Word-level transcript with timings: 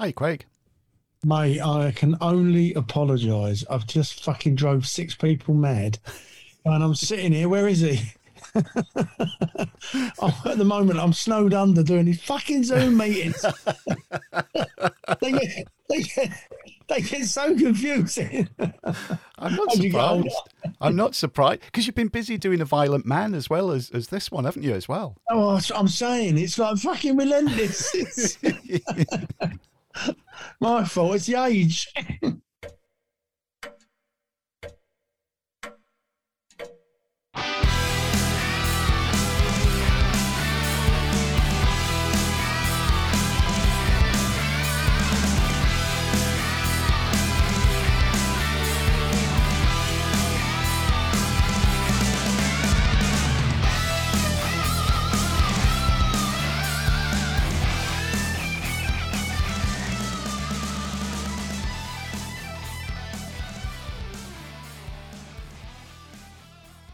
Hi, 0.00 0.12
Craig. 0.12 0.46
Mate, 1.24 1.60
I 1.60 1.92
can 1.92 2.16
only 2.22 2.72
apologise. 2.72 3.66
I've 3.68 3.86
just 3.86 4.24
fucking 4.24 4.54
drove 4.54 4.86
six 4.86 5.14
people 5.14 5.52
mad, 5.52 5.98
and 6.64 6.82
I'm 6.82 6.94
sitting 6.94 7.32
here. 7.32 7.50
Where 7.50 7.68
is 7.68 7.80
he? 7.80 8.00
oh, 8.54 10.42
at 10.46 10.56
the 10.56 10.64
moment, 10.64 11.00
I'm 11.00 11.12
snowed 11.12 11.52
under 11.52 11.82
doing 11.82 12.06
these 12.06 12.22
fucking 12.22 12.64
Zoom 12.64 12.96
meetings. 12.96 13.44
they, 15.20 15.32
get, 15.32 15.68
they, 15.90 16.00
get, 16.00 16.30
they 16.88 17.00
get 17.02 17.26
so 17.26 17.54
confusing. 17.54 18.48
I'm 19.38 19.54
not 19.54 19.72
surprised. 19.72 20.28
I'm 20.80 20.96
not 20.96 21.14
surprised 21.14 21.60
because 21.66 21.86
you've 21.86 21.94
been 21.94 22.08
busy 22.08 22.38
doing 22.38 22.62
a 22.62 22.64
Violent 22.64 23.04
Man 23.04 23.34
as 23.34 23.50
well 23.50 23.70
as, 23.70 23.90
as 23.90 24.08
this 24.08 24.30
one, 24.30 24.46
haven't 24.46 24.62
you? 24.62 24.72
As 24.72 24.88
well. 24.88 25.18
Oh, 25.30 25.60
I'm 25.74 25.88
saying 25.88 26.38
it's 26.38 26.58
like 26.58 26.78
fucking 26.78 27.18
relentless. 27.18 28.38
My 30.60 30.84
fault. 30.84 31.16
It's 31.16 31.26
the 31.26 31.42
age. 31.44 31.92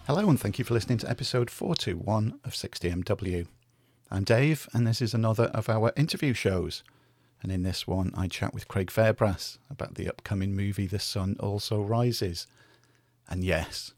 Hello, 0.07 0.31
and 0.31 0.41
thank 0.41 0.61
you 0.61 0.65
for 0.65 0.73
listening 0.73 0.99
to 0.99 1.11
episode 1.11 1.51
421 1.51 2.39
of 2.45 2.53
60MW. 2.53 3.49
I'm 4.09 4.23
Dave, 4.23 4.69
and 4.73 4.87
this 4.87 5.03
is 5.03 5.13
another 5.13 5.47
of 5.47 5.69
our 5.69 5.93
interview 5.97 6.33
shows. 6.33 6.85
And 7.43 7.51
in 7.51 7.65
this 7.65 7.89
one, 7.89 8.13
I 8.17 8.29
chat 8.29 8.55
with 8.55 8.69
Craig 8.69 8.93
Fairbrass 8.93 9.59
about 9.69 9.97
the 9.97 10.09
upcoming 10.09 10.55
movie 10.55 10.87
The 10.87 11.01
Sun 11.01 11.39
Also 11.41 11.83
Rises. 11.83 12.47
And 13.29 13.43
yes, 13.43 13.95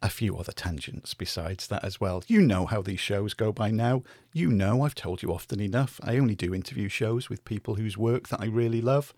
a 0.00 0.08
few 0.08 0.38
other 0.38 0.52
tangents 0.52 1.12
besides 1.12 1.66
that 1.66 1.84
as 1.84 2.00
well. 2.00 2.24
You 2.26 2.40
know 2.40 2.64
how 2.64 2.80
these 2.80 2.98
shows 2.98 3.34
go 3.34 3.52
by 3.52 3.70
now. 3.70 4.04
You 4.32 4.48
know 4.48 4.80
I've 4.80 4.94
told 4.94 5.22
you 5.22 5.30
often 5.30 5.60
enough. 5.60 6.00
I 6.02 6.16
only 6.16 6.36
do 6.36 6.54
interview 6.54 6.88
shows 6.88 7.28
with 7.28 7.44
people 7.44 7.74
whose 7.74 7.98
work 7.98 8.28
that 8.28 8.40
I 8.40 8.46
really 8.46 8.80
love. 8.80 9.12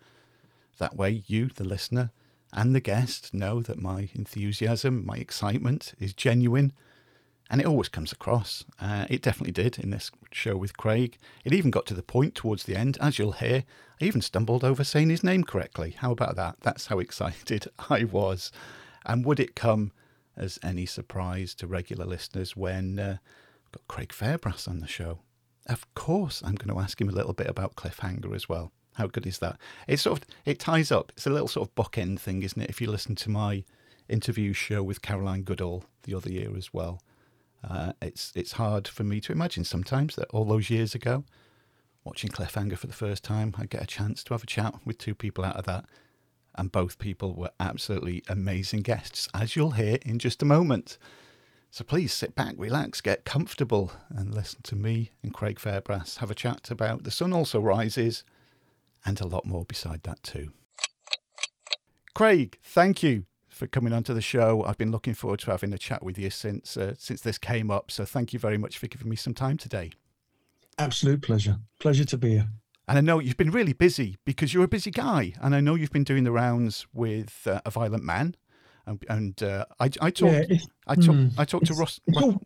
That 0.78 0.97
way, 0.97 1.22
you, 1.28 1.50
the 1.55 1.62
listener, 1.62 2.11
and 2.52 2.74
the 2.74 2.80
guest 2.80 3.32
know 3.32 3.62
that 3.62 3.80
my 3.80 4.08
enthusiasm, 4.14 5.04
my 5.06 5.16
excitement 5.16 5.94
is 5.98 6.12
genuine. 6.12 6.72
And 7.50 7.60
it 7.60 7.66
always 7.66 7.88
comes 7.88 8.12
across. 8.12 8.64
Uh, 8.80 9.06
it 9.10 9.22
definitely 9.22 9.52
did 9.52 9.78
in 9.78 9.90
this 9.90 10.12
show 10.30 10.56
with 10.56 10.76
Craig. 10.76 11.18
It 11.44 11.52
even 11.52 11.72
got 11.72 11.84
to 11.86 11.94
the 11.94 12.02
point 12.02 12.36
towards 12.36 12.62
the 12.62 12.76
end, 12.76 12.96
as 13.00 13.18
you'll 13.18 13.32
hear, 13.32 13.64
I 14.00 14.04
even 14.04 14.22
stumbled 14.22 14.64
over 14.64 14.84
saying 14.84 15.10
his 15.10 15.24
name 15.24 15.44
correctly. 15.44 15.96
How 15.98 16.12
about 16.12 16.36
that? 16.36 16.56
That's 16.62 16.86
how 16.86 17.00
excited 17.00 17.66
I 17.90 18.04
was. 18.04 18.52
And 19.04 19.24
would 19.24 19.40
it 19.40 19.56
come 19.56 19.92
as 20.36 20.58
any 20.62 20.86
surprise 20.86 21.54
to 21.56 21.66
regular 21.66 22.06
listeners 22.06 22.56
when 22.56 22.98
uh, 22.98 23.18
I've 23.66 23.72
got 23.72 23.88
Craig 23.88 24.10
Fairbrass 24.10 24.68
on 24.68 24.80
the 24.80 24.86
show? 24.86 25.18
Of 25.66 25.92
course, 25.94 26.42
I'm 26.44 26.54
going 26.54 26.74
to 26.74 26.80
ask 26.80 27.00
him 27.00 27.08
a 27.08 27.12
little 27.12 27.34
bit 27.34 27.48
about 27.48 27.76
Cliffhanger 27.76 28.34
as 28.34 28.48
well. 28.48 28.72
How 28.94 29.06
good 29.06 29.27
is 29.27 29.38
that? 29.38 29.58
It 29.86 29.98
sort 29.98 30.20
of 30.20 30.28
it 30.44 30.58
ties 30.58 30.91
up. 30.91 31.12
It's 31.16 31.27
a 31.27 31.30
little 31.30 31.48
sort 31.48 31.69
of 31.69 31.74
bookend 31.74 32.20
thing, 32.20 32.42
isn't 32.42 32.60
it? 32.60 32.70
If 32.70 32.80
you 32.80 32.91
listen 32.91 33.14
to 33.16 33.30
my 33.30 33.64
interview 34.08 34.52
show 34.52 34.82
with 34.82 35.02
Caroline 35.02 35.42
Goodall 35.42 35.84
the 36.02 36.14
other 36.14 36.31
year 36.31 36.56
as 36.56 36.72
well, 36.75 37.00
uh, 37.69 37.92
it's 38.03 38.32
it's 38.34 38.53
hard 38.53 38.88
for 38.88 39.04
me 39.04 39.20
to 39.20 39.32
imagine 39.32 39.64
sometimes 39.64 40.16
that 40.16 40.28
all 40.31 40.44
those 40.44 40.70
years 40.70 40.94
ago, 40.94 41.25
watching 42.04 42.31
Cliffhanger 42.31 42.76
for 42.76 42.87
the 42.87 42.92
first 42.92 43.22
time, 43.22 43.54
I 43.59 43.66
get 43.66 43.82
a 43.82 43.87
chance 43.87 44.25
to 44.25 44.34
have 44.34 44.42
a 44.42 44.47
chat 44.47 44.75
with 44.84 44.98
two 44.98 45.14
people 45.14 45.44
out 45.44 45.56
of 45.56 45.66
that, 45.66 45.84
and 46.56 46.72
both 46.72 46.98
people 46.98 47.34
were 47.34 47.53
absolutely 47.60 48.22
amazing 48.28 48.81
guests, 48.81 49.28
as 49.34 49.54
you'll 49.56 49.72
hear 49.72 49.98
in 50.04 50.19
just 50.19 50.43
a 50.43 50.47
moment. 50.47 50.98
So 51.72 51.84
please 51.84 52.12
sit 52.12 52.34
back, 52.34 52.54
relax, 52.59 53.00
get 53.00 53.25
comfortable, 53.25 53.93
and 54.09 54.34
listen 54.34 54.60
to 54.64 54.75
me 54.75 55.12
and 55.22 55.32
Craig 55.32 55.60
Fairbrass 55.60 56.16
have 56.19 56.31
a 56.31 56.34
chat 56.34 56.69
about 56.69 57.04
The 57.04 57.12
Sun 57.12 57.32
Also 57.32 57.60
Rises 57.60 58.25
and 59.05 59.21
a 59.21 59.27
lot 59.27 59.47
more 59.47 59.65
beside 59.65 60.03
that 60.05 60.22
too. 60.22 60.53
Craig, 62.15 62.59
thank 62.62 63.03
you 63.03 63.25
for 63.49 63.66
coming 63.66 63.93
onto 63.93 64.15
the 64.15 64.21
show. 64.21 64.65
I've 64.65 64.78
been 64.78 64.91
looking 64.91 65.15
forward 65.15 65.41
to 65.41 65.50
having 65.50 65.72
a 65.72 65.78
chat 65.78 66.03
with 66.03 66.19
you 66.19 66.31
since 66.31 66.77
uh, 66.77 66.94
since 66.99 67.21
this 67.21 67.38
came 67.38 67.71
up. 67.71 67.91
So 67.91 68.05
thank 68.05 68.33
you 68.33 68.38
very 68.38 68.59
much 68.59 68.78
for 68.78 68.88
giving 68.88 69.09
me 69.09 69.16
some 69.16 69.34
time 69.34 69.56
today. 69.56 69.93
Absolute 70.78 71.22
pleasure. 71.22 71.59
Pleasure 71.78 72.05
to 72.06 72.16
be 72.16 72.31
here. 72.31 72.49
And 72.88 72.99
I 72.99 73.03
know 73.03 73.21
you've 73.21 73.37
been 73.37 73.53
really 73.53 73.72
busy 73.72 74.16
because 74.25 74.53
you're 74.53 74.65
a 74.65 74.69
busy 74.69 74.91
guy, 74.91 75.34
and 75.41 75.55
I 75.55 75.61
know 75.61 75.77
you've 75.77 75.93
been 75.93 76.05
doing 76.05 76.25
the 76.25 76.32
rounds 76.32 76.87
with 76.93 77.47
uh, 77.47 77.61
a 77.65 77.71
violent 77.71 78.03
man. 78.03 78.34
And, 78.87 79.05
and 79.09 79.43
uh, 79.43 79.67
I, 79.78 79.84
I 80.00 80.11
talked, 80.11 80.22
yeah, 80.22 80.56
I 80.88 80.94
talked, 80.97 81.19
mm, 81.19 81.32
I 81.38 81.44
talked 81.44 81.67
to 81.67 81.75
Ross. 81.75 82.00
It's, 82.06 82.21
all, 82.21 82.43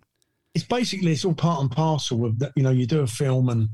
it's 0.54 0.64
basically 0.64 1.12
it's 1.12 1.24
all 1.24 1.32
part 1.32 1.62
and 1.62 1.70
parcel 1.70 2.26
of 2.26 2.40
that. 2.40 2.52
You 2.56 2.62
know, 2.62 2.70
you 2.70 2.86
do 2.86 3.00
a 3.00 3.06
film 3.06 3.48
and 3.48 3.70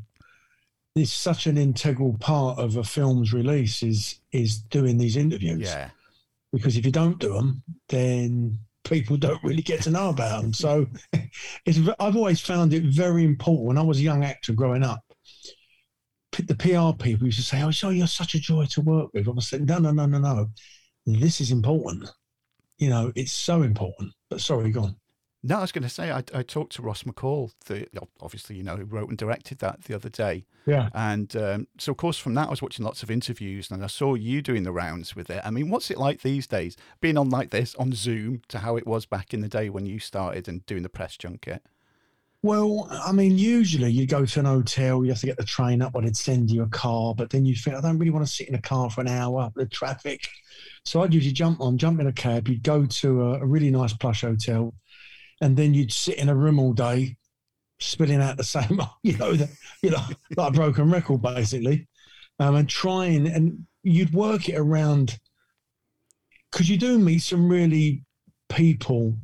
it's 0.97 1.13
such 1.13 1.47
an 1.47 1.57
integral 1.57 2.17
part 2.19 2.59
of 2.59 2.77
a 2.77 2.85
film's 2.85 3.33
release 3.33 3.83
is 3.83 4.21
is 4.33 4.59
doing 4.59 4.99
these 4.99 5.17
interviews. 5.17 5.63
Yeah. 5.63 5.91
Because 6.53 6.77
if 6.77 6.85
you 6.85 6.91
don't 6.91 7.19
do 7.21 7.35
them, 7.35 7.63
then 7.89 8.59
people 8.85 9.17
don't 9.17 9.43
really 9.45 9.63
get 9.63 9.83
to 9.83 9.91
know 9.91 10.11
about 10.11 10.43
them. 10.43 10.53
So 10.53 10.87
it's, 11.65 11.79
I've 12.01 12.17
always 12.17 12.41
found 12.41 12.73
it 12.75 12.83
very 12.85 13.25
important. 13.25 13.69
When 13.69 13.79
I 13.79 13.83
was 13.83 13.99
a 13.99 14.03
young 14.03 14.25
actor 14.25 14.53
growing 14.53 14.83
up, 14.83 15.01
the 16.33 16.55
PR 16.55 17.03
people 17.03 17.27
used 17.27 17.39
to 17.39 17.45
say, 17.45 17.63
"Oh, 17.63 17.71
so 17.71 17.91
you're 17.91 18.07
such 18.07 18.35
a 18.35 18.41
joy 18.41 18.67
to 18.67 18.81
work 18.81 19.11
with." 19.13 19.29
I 19.29 19.41
said, 19.41 19.67
"No, 19.67 19.79
no, 19.79 19.93
no, 19.93 20.07
no, 20.07 20.19
no. 20.19 20.51
This 21.07 21.41
is 21.41 21.51
important. 21.51 22.11
You 22.79 22.89
know, 22.89 23.13
it's 23.15 23.33
so 23.33 23.63
important." 23.63 24.13
But 24.29 24.41
sorry, 24.41 24.71
go 24.71 24.83
on. 24.85 24.97
No, 25.43 25.57
I 25.57 25.61
was 25.63 25.73
going 25.73 25.85
to 25.85 25.89
say 25.89 26.11
I, 26.11 26.23
I 26.35 26.43
talked 26.43 26.73
to 26.75 26.83
Ross 26.83 27.05
McCall, 27.05 27.53
the 27.65 27.87
obviously 28.21 28.57
you 28.57 28.63
know 28.63 28.77
who 28.77 28.85
wrote 28.85 29.09
and 29.09 29.17
directed 29.17 29.59
that 29.61 29.85
the 29.85 29.95
other 29.95 30.11
day. 30.11 30.45
Yeah. 30.67 30.91
And 30.93 31.35
um, 31.35 31.67
so 31.79 31.93
of 31.93 31.97
course 31.97 32.19
from 32.19 32.35
that 32.35 32.49
I 32.49 32.51
was 32.51 32.61
watching 32.61 32.85
lots 32.85 33.03
of 33.03 33.11
interviews 33.11 33.71
and 33.71 33.83
I 33.83 33.87
saw 33.87 34.15
you 34.15 34.43
doing 34.43 34.65
the 34.65 34.73
rounds 34.73 35.17
with 35.17 35.31
it. 35.31 35.41
I 35.43 35.51
mean, 35.51 35.71
what's 35.71 35.91
it 35.91 35.97
like 35.97 36.21
these 36.21 36.47
days 36.47 36.77
being 37.01 37.17
on 37.17 37.31
like 37.31 37.51
this 37.51 37.75
on 37.77 37.93
Zoom 37.93 38.43
to 38.49 38.59
how 38.59 38.77
it 38.77 38.87
was 38.87 39.07
back 39.07 39.33
in 39.33 39.41
the 39.41 39.49
day 39.49 39.71
when 39.71 39.87
you 39.87 39.99
started 39.99 40.47
and 40.47 40.65
doing 40.67 40.83
the 40.83 40.91
press 40.91 41.17
junket? 41.17 41.63
Well, 42.43 42.89
I 42.91 43.13
mean, 43.13 43.37
usually 43.37 43.91
you 43.91 44.07
go 44.07 44.25
to 44.25 44.41
an 44.41 44.47
hotel, 44.47 45.05
you 45.05 45.11
have 45.11 45.21
to 45.21 45.27
get 45.27 45.37
the 45.37 45.45
train 45.45 45.83
up, 45.83 45.95
or 45.95 46.01
they'd 46.01 46.17
send 46.17 46.51
you 46.51 46.63
a 46.63 46.69
car, 46.69 47.15
but 47.15 47.29
then 47.29 47.45
you 47.45 47.55
think, 47.55 47.77
I 47.77 47.83
don't 47.83 47.99
really 47.99 48.11
want 48.11 48.27
to 48.27 48.33
sit 48.33 48.49
in 48.49 48.55
a 48.55 48.63
car 48.63 48.89
for 48.89 49.03
an 49.03 49.09
hour, 49.09 49.51
the 49.57 49.67
traffic. 49.67 50.27
So 50.87 51.03
I'd 51.03 51.13
usually 51.13 51.35
jump 51.35 51.61
on, 51.61 51.77
jump 51.77 52.01
in 52.01 52.07
a 52.07 52.13
cab, 52.13 52.49
you'd 52.49 52.63
go 52.63 52.87
to 52.87 53.23
a, 53.23 53.41
a 53.41 53.47
really 53.47 53.71
nice 53.71 53.93
plush 53.93 54.23
hotel, 54.23 54.73
and 55.41 55.57
then 55.57 55.75
you'd 55.75 55.93
sit 55.93 56.19
in 56.19 56.29
a 56.29 56.35
room 56.35 56.59
all 56.59 56.73
day, 56.73 57.17
spilling 57.79 58.21
out 58.21 58.37
the 58.37 58.45
same, 58.45 58.81
you 59.03 59.17
know, 59.17 59.33
the, 59.33 59.49
you 59.83 59.91
know, 59.91 60.03
like 60.37 60.53
a 60.53 60.57
broken 60.57 60.91
record 60.91 61.23
basically, 61.23 61.89
um, 62.39 62.57
and 62.57 62.69
trying, 62.69 63.27
and 63.27 63.67
you'd 63.83 64.13
work 64.13 64.49
it 64.49 64.57
around 64.57 65.19
because 66.51 66.69
you 66.69 66.77
do 66.77 66.99
meet 66.99 67.21
some 67.21 67.49
really 67.49 68.05
people 68.49 69.17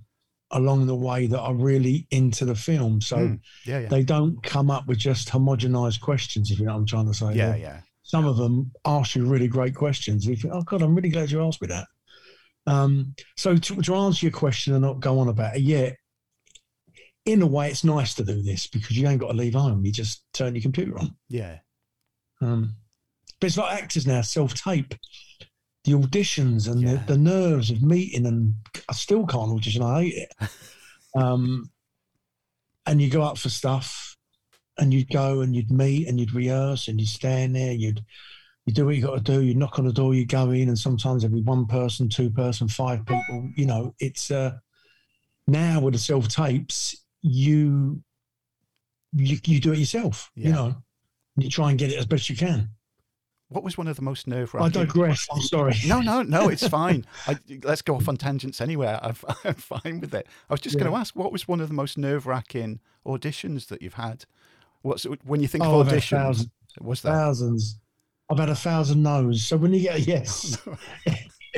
along 0.52 0.86
the 0.86 0.94
way 0.94 1.26
that 1.26 1.40
are 1.40 1.54
really 1.54 2.06
into 2.10 2.44
the 2.44 2.54
film. 2.54 3.00
So 3.00 3.16
mm, 3.16 3.40
yeah, 3.64 3.80
yeah. 3.80 3.88
they 3.88 4.04
don't 4.04 4.40
come 4.42 4.70
up 4.70 4.86
with 4.86 4.98
just 4.98 5.28
homogenized 5.28 6.00
questions, 6.00 6.50
if 6.50 6.58
you 6.58 6.66
know 6.66 6.72
what 6.72 6.80
I'm 6.80 6.86
trying 6.86 7.06
to 7.06 7.14
say. 7.14 7.32
Yeah, 7.34 7.50
They're, 7.50 7.58
yeah. 7.58 7.80
Some 8.02 8.24
of 8.24 8.36
them 8.36 8.70
ask 8.84 9.16
you 9.16 9.26
really 9.26 9.48
great 9.48 9.74
questions. 9.74 10.24
You 10.24 10.36
think, 10.36 10.54
oh 10.54 10.62
God, 10.62 10.82
I'm 10.82 10.94
really 10.94 11.08
glad 11.08 11.30
you 11.30 11.44
asked 11.44 11.60
me 11.60 11.68
that. 11.68 11.86
Um, 12.68 13.14
so 13.36 13.56
to, 13.56 13.82
to, 13.82 13.94
answer 13.94 14.26
your 14.26 14.32
question 14.32 14.74
and 14.74 14.82
not 14.82 15.00
go 15.00 15.18
on 15.18 15.28
about 15.28 15.56
it, 15.56 15.62
yeah, 15.62 15.90
in 17.26 17.42
a 17.42 17.46
way, 17.46 17.68
it's 17.68 17.84
nice 17.84 18.14
to 18.14 18.24
do 18.24 18.40
this 18.40 18.66
because 18.66 18.96
you 18.96 19.06
ain't 19.06 19.20
got 19.20 19.28
to 19.28 19.36
leave 19.36 19.54
home. 19.54 19.84
You 19.84 19.92
just 19.92 20.22
turn 20.32 20.54
your 20.54 20.62
computer 20.62 20.98
on. 20.98 21.14
Yeah. 21.28 21.58
Um, 22.40 22.76
but 23.40 23.48
it's 23.48 23.56
like 23.56 23.82
actors 23.82 24.06
now, 24.06 24.22
self 24.22 24.54
tape. 24.54 24.94
The 25.84 25.92
auditions 25.92 26.70
and 26.70 26.80
yeah. 26.80 26.94
the, 26.94 27.12
the, 27.12 27.18
nerves 27.18 27.70
of 27.70 27.80
meeting, 27.80 28.26
and 28.26 28.54
I 28.88 28.92
still 28.92 29.24
can't 29.24 29.52
audition. 29.52 29.82
I 29.82 30.02
hate 30.02 30.14
it. 30.14 30.48
um, 31.16 31.70
and 32.86 33.00
you 33.00 33.08
go 33.10 33.22
up 33.22 33.38
for 33.38 33.50
stuff, 33.50 34.16
and 34.78 34.92
you'd 34.92 35.10
go 35.10 35.40
and 35.40 35.54
you'd 35.54 35.70
meet 35.70 36.08
and 36.08 36.18
you'd 36.18 36.34
rehearse 36.34 36.88
and 36.88 37.00
you'd 37.00 37.08
stand 37.08 37.54
there. 37.54 37.72
You'd 37.72 38.04
you 38.64 38.72
do 38.72 38.86
what 38.86 38.96
you 38.96 39.02
got 39.02 39.14
to 39.14 39.32
do. 39.32 39.42
You 39.42 39.54
knock 39.54 39.78
on 39.78 39.86
the 39.86 39.92
door, 39.92 40.14
you 40.14 40.26
go 40.26 40.50
in, 40.50 40.68
and 40.68 40.78
sometimes 40.78 41.24
every 41.24 41.40
one 41.40 41.66
person, 41.66 42.08
two 42.08 42.30
person, 42.30 42.66
five 42.66 43.06
people. 43.06 43.48
You 43.56 43.66
know, 43.66 43.94
it's 44.00 44.30
uh, 44.32 44.58
now 45.46 45.80
with 45.80 45.94
the 45.94 46.00
self 46.00 46.26
tapes, 46.26 46.96
you 47.26 48.02
you, 49.12 49.38
you 49.44 49.60
do 49.60 49.72
it 49.72 49.78
yourself. 49.78 50.30
Yeah. 50.34 50.46
You 50.46 50.52
know, 50.52 50.76
you 51.36 51.50
try 51.50 51.70
and 51.70 51.78
get 51.78 51.90
it 51.90 51.98
as 51.98 52.06
best 52.06 52.28
you 52.30 52.36
can. 52.36 52.70
what 53.48 53.62
was 53.64 53.78
one 53.78 53.88
of 53.88 53.96
the 53.96 54.02
most 54.02 54.26
nerve 54.26 54.54
I 54.54 54.68
digress. 54.68 55.26
I'm 55.32 55.40
sorry. 55.40 55.74
No, 55.86 56.00
no, 56.00 56.22
no, 56.22 56.48
it's 56.48 56.66
fine. 56.80 57.06
I, 57.26 57.36
let's 57.62 57.82
go 57.82 57.94
off 57.96 58.08
on 58.08 58.16
tangents 58.16 58.60
anywhere. 58.60 58.98
I'm, 59.02 59.16
I'm 59.44 59.54
fine 59.54 60.00
with 60.00 60.14
it. 60.14 60.26
I 60.50 60.54
was 60.54 60.60
just 60.60 60.78
going 60.78 60.90
to 60.90 60.96
ask, 60.96 61.14
what 61.16 61.32
was 61.32 61.48
one 61.48 61.60
of 61.60 61.68
the 61.68 61.74
most 61.74 61.96
nerve 61.98 62.26
wracking 62.26 62.80
auditions 63.06 63.68
that 63.68 63.82
you've 63.82 63.94
had? 63.94 64.24
What's 64.82 65.04
when 65.24 65.40
you 65.40 65.48
think 65.48 65.64
Oh, 65.64 65.80
of 65.80 65.88
auditions? 65.88 66.10
thousands. 66.10 66.50
Was 66.80 67.00
that? 67.02 67.10
Thousands. 67.12 67.78
I've 68.30 68.38
had 68.38 68.48
a 68.50 68.54
thousand 68.56 69.02
no's. 69.02 69.44
So 69.44 69.56
when 69.56 69.72
you 69.72 69.80
get 69.80 69.96
a 69.96 70.00
yes, 70.00 70.58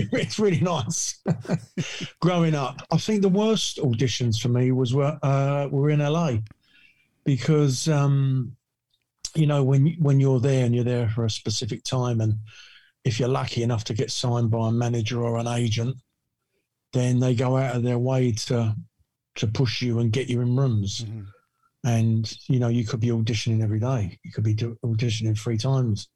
it's 0.13 0.39
really 0.39 0.61
nice. 0.61 1.23
Growing 2.21 2.55
up, 2.55 2.83
I 2.91 2.99
think 2.99 3.23
the 3.23 3.29
worst 3.29 3.79
auditions 3.79 4.41
for 4.41 4.49
me 4.49 4.73
was 4.73 4.95
were 4.95 5.19
uh, 5.23 5.69
were 5.71 5.91
in 5.91 6.01
LA 6.01 6.39
because 7.25 7.89
um, 7.89 8.57
you 9.35 9.47
know 9.47 9.63
when 9.63 9.97
when 10.01 10.21
you're 10.21 10.41
there 10.41 10.65
and 10.65 10.75
you're 10.75 10.85
there 10.85 11.09
for 11.11 11.25
a 11.25 11.31
specific 11.31 11.85
time, 11.85 12.21
and 12.21 12.35
if 13.05 13.19
you're 13.19 13.29
lucky 13.29 13.63
enough 13.63 13.85
to 13.85 13.95
get 13.95 14.11
signed 14.11 14.51
by 14.51 14.69
a 14.69 14.73
manager 14.73 15.23
or 15.23 15.39
an 15.39 15.47
agent, 15.49 15.97
then 16.93 17.21
they 17.21 17.35
go 17.35 17.57
out 17.57 17.77
of 17.77 17.83
their 17.83 17.99
way 17.99 18.33
to 18.33 18.75
to 19.37 19.47
push 19.47 19.83
you 19.83 20.01
and 20.01 20.13
get 20.13 20.29
you 20.29 20.41
in 20.41 20.57
rooms 20.57 21.05
Mhm. 21.05 21.27
and 21.85 22.37
you 22.49 22.59
know 22.59 22.67
you 22.67 22.85
could 22.85 22.99
be 22.99 23.09
auditioning 23.09 23.63
every 23.63 23.79
day 23.79 24.19
you 24.25 24.33
could 24.33 24.43
be 24.43 24.57
auditioning 24.57 25.39
three 25.39 25.57
times 25.57 26.09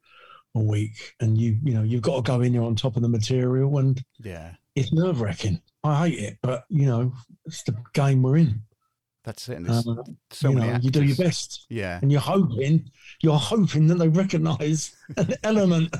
a 0.55 0.59
week 0.59 1.15
and 1.19 1.37
you 1.39 1.57
you 1.63 1.73
know 1.73 1.83
you've 1.83 2.01
got 2.01 2.17
to 2.17 2.31
go 2.31 2.41
in 2.41 2.53
there 2.53 2.61
on 2.61 2.75
top 2.75 2.95
of 2.95 3.01
the 3.01 3.09
material 3.09 3.77
and 3.79 4.03
Yeah, 4.19 4.51
it's 4.75 4.93
nerve-wracking 4.93 5.61
i 5.83 6.07
hate 6.07 6.19
it 6.19 6.37
but 6.41 6.65
you 6.69 6.85
know 6.85 7.11
it's 7.45 7.63
the 7.63 7.75
game 7.93 8.21
we're 8.21 8.37
in 8.37 8.61
that's 9.23 9.47
it. 9.49 9.63
Uh, 9.67 9.81
so 10.31 10.49
you 10.49 10.55
know 10.55 10.77
you 10.81 10.91
do 10.91 11.03
your 11.03 11.15
best 11.15 11.65
Yeah, 11.69 11.99
and 12.01 12.11
you're 12.11 12.21
hoping 12.21 12.89
you're 13.21 13.37
hoping 13.37 13.87
that 13.87 13.95
they 13.95 14.09
recognize 14.09 14.95
an 15.17 15.33
element 15.43 15.95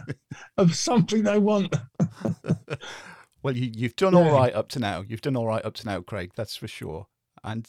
of 0.58 0.76
something 0.76 1.24
they 1.24 1.40
want 1.40 1.74
well, 3.44 3.56
you, 3.58 3.72
you've 3.74 3.96
done 3.96 4.14
all 4.16 4.26
Yeah. 4.26 4.34
right 4.34 4.54
up 4.54 4.70
to 4.70 4.80
now. 4.80 5.04
You've 5.08 5.22
done 5.22 5.36
all 5.36 5.48
right 5.48 5.64
up 5.66 5.74
to 5.76 5.86
now, 5.86 6.02
Craig. 6.02 6.32
That's 6.36 6.56
for 6.56 6.68
sure. 6.68 7.08
And 7.44 7.68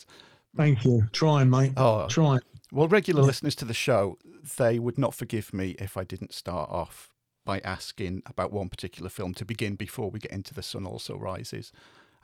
thank 0.56 0.84
you 0.84 1.06
trying 1.12 1.50
mate 1.50 1.72
oh, 1.76 2.06
trying 2.08 2.40
Well, 2.74 2.88
regular 2.88 3.22
Yeah. 3.22 3.26
listeners 3.28 3.54
to 3.56 3.64
the 3.64 3.72
show, 3.74 4.18
they 4.58 4.78
would 4.80 4.98
not 4.98 5.14
forgive 5.14 5.54
me 5.54 5.76
if 5.78 5.96
I 5.96 6.02
didn't 6.04 6.34
start 6.34 6.68
off 6.70 7.10
by 7.44 7.60
asking 7.60 8.22
about 8.26 8.52
one 8.52 8.68
particular 8.68 9.08
film 9.08 9.32
to 9.34 9.44
begin 9.44 9.76
before 9.76 10.10
we 10.10 10.18
get 10.18 10.32
into 10.32 10.52
The 10.54 10.62
Sun 10.62 10.84
Also 10.84 11.16
Rises. 11.16 11.70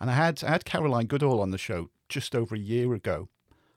And 0.00 0.10
I 0.10 0.14
had 0.14 0.42
I 0.42 0.48
had 0.50 0.64
Caroline 0.64 1.06
Goodall 1.06 1.40
on 1.40 1.50
the 1.50 1.58
show 1.58 1.90
just 2.08 2.34
over 2.34 2.54
a 2.54 2.58
year 2.58 2.94
ago, 2.94 3.28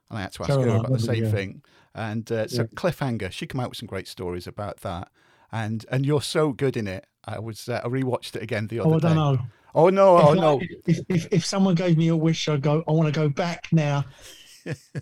and 0.09 0.17
I 0.17 0.21
had 0.23 0.31
to 0.33 0.43
ask 0.43 0.51
her 0.53 0.67
about 0.67 0.91
the 0.91 0.99
same 0.99 1.25
yeah. 1.25 1.31
thing. 1.31 1.61
And 1.93 2.31
uh, 2.31 2.47
so 2.47 2.61
Yeah. 2.63 2.67
cliffhanger, 2.75 3.31
she 3.31 3.45
came 3.45 3.59
out 3.61 3.69
with 3.69 3.77
some 3.77 3.87
great 3.87 4.07
stories 4.07 4.47
about 4.47 4.77
that. 4.81 5.09
And 5.51 5.85
and 5.91 6.05
you're 6.07 6.21
so 6.23 6.53
good 6.53 6.75
in 6.75 6.87
it. 6.87 7.05
I 7.25 7.37
was 7.39 7.69
uh, 7.69 7.81
I 7.83 7.87
rewatched 7.87 8.35
it 8.35 8.41
again 8.41 8.67
the 8.67 8.79
other 8.79 8.89
oh 8.89 8.93
i 8.95 8.99
day. 8.99 9.07
don't 9.09 9.15
know 9.17 9.37
Oh 9.75 9.89
no! 9.89 10.17
Oh 10.17 10.33
if, 10.33 10.37
I- 10.37 10.41
no! 10.41 10.61
if, 10.85 10.99
if, 11.09 11.27
if 11.31 11.45
someone 11.45 11.73
gave 11.75 11.97
me 11.97 12.07
a 12.09 12.15
wish, 12.15 12.47
I'd 12.47 12.61
go, 12.61 12.83
I 12.87 12.91
want 12.91 13.11
to 13.11 13.19
go 13.19 13.27
back 13.27 13.69
now, 13.71 14.05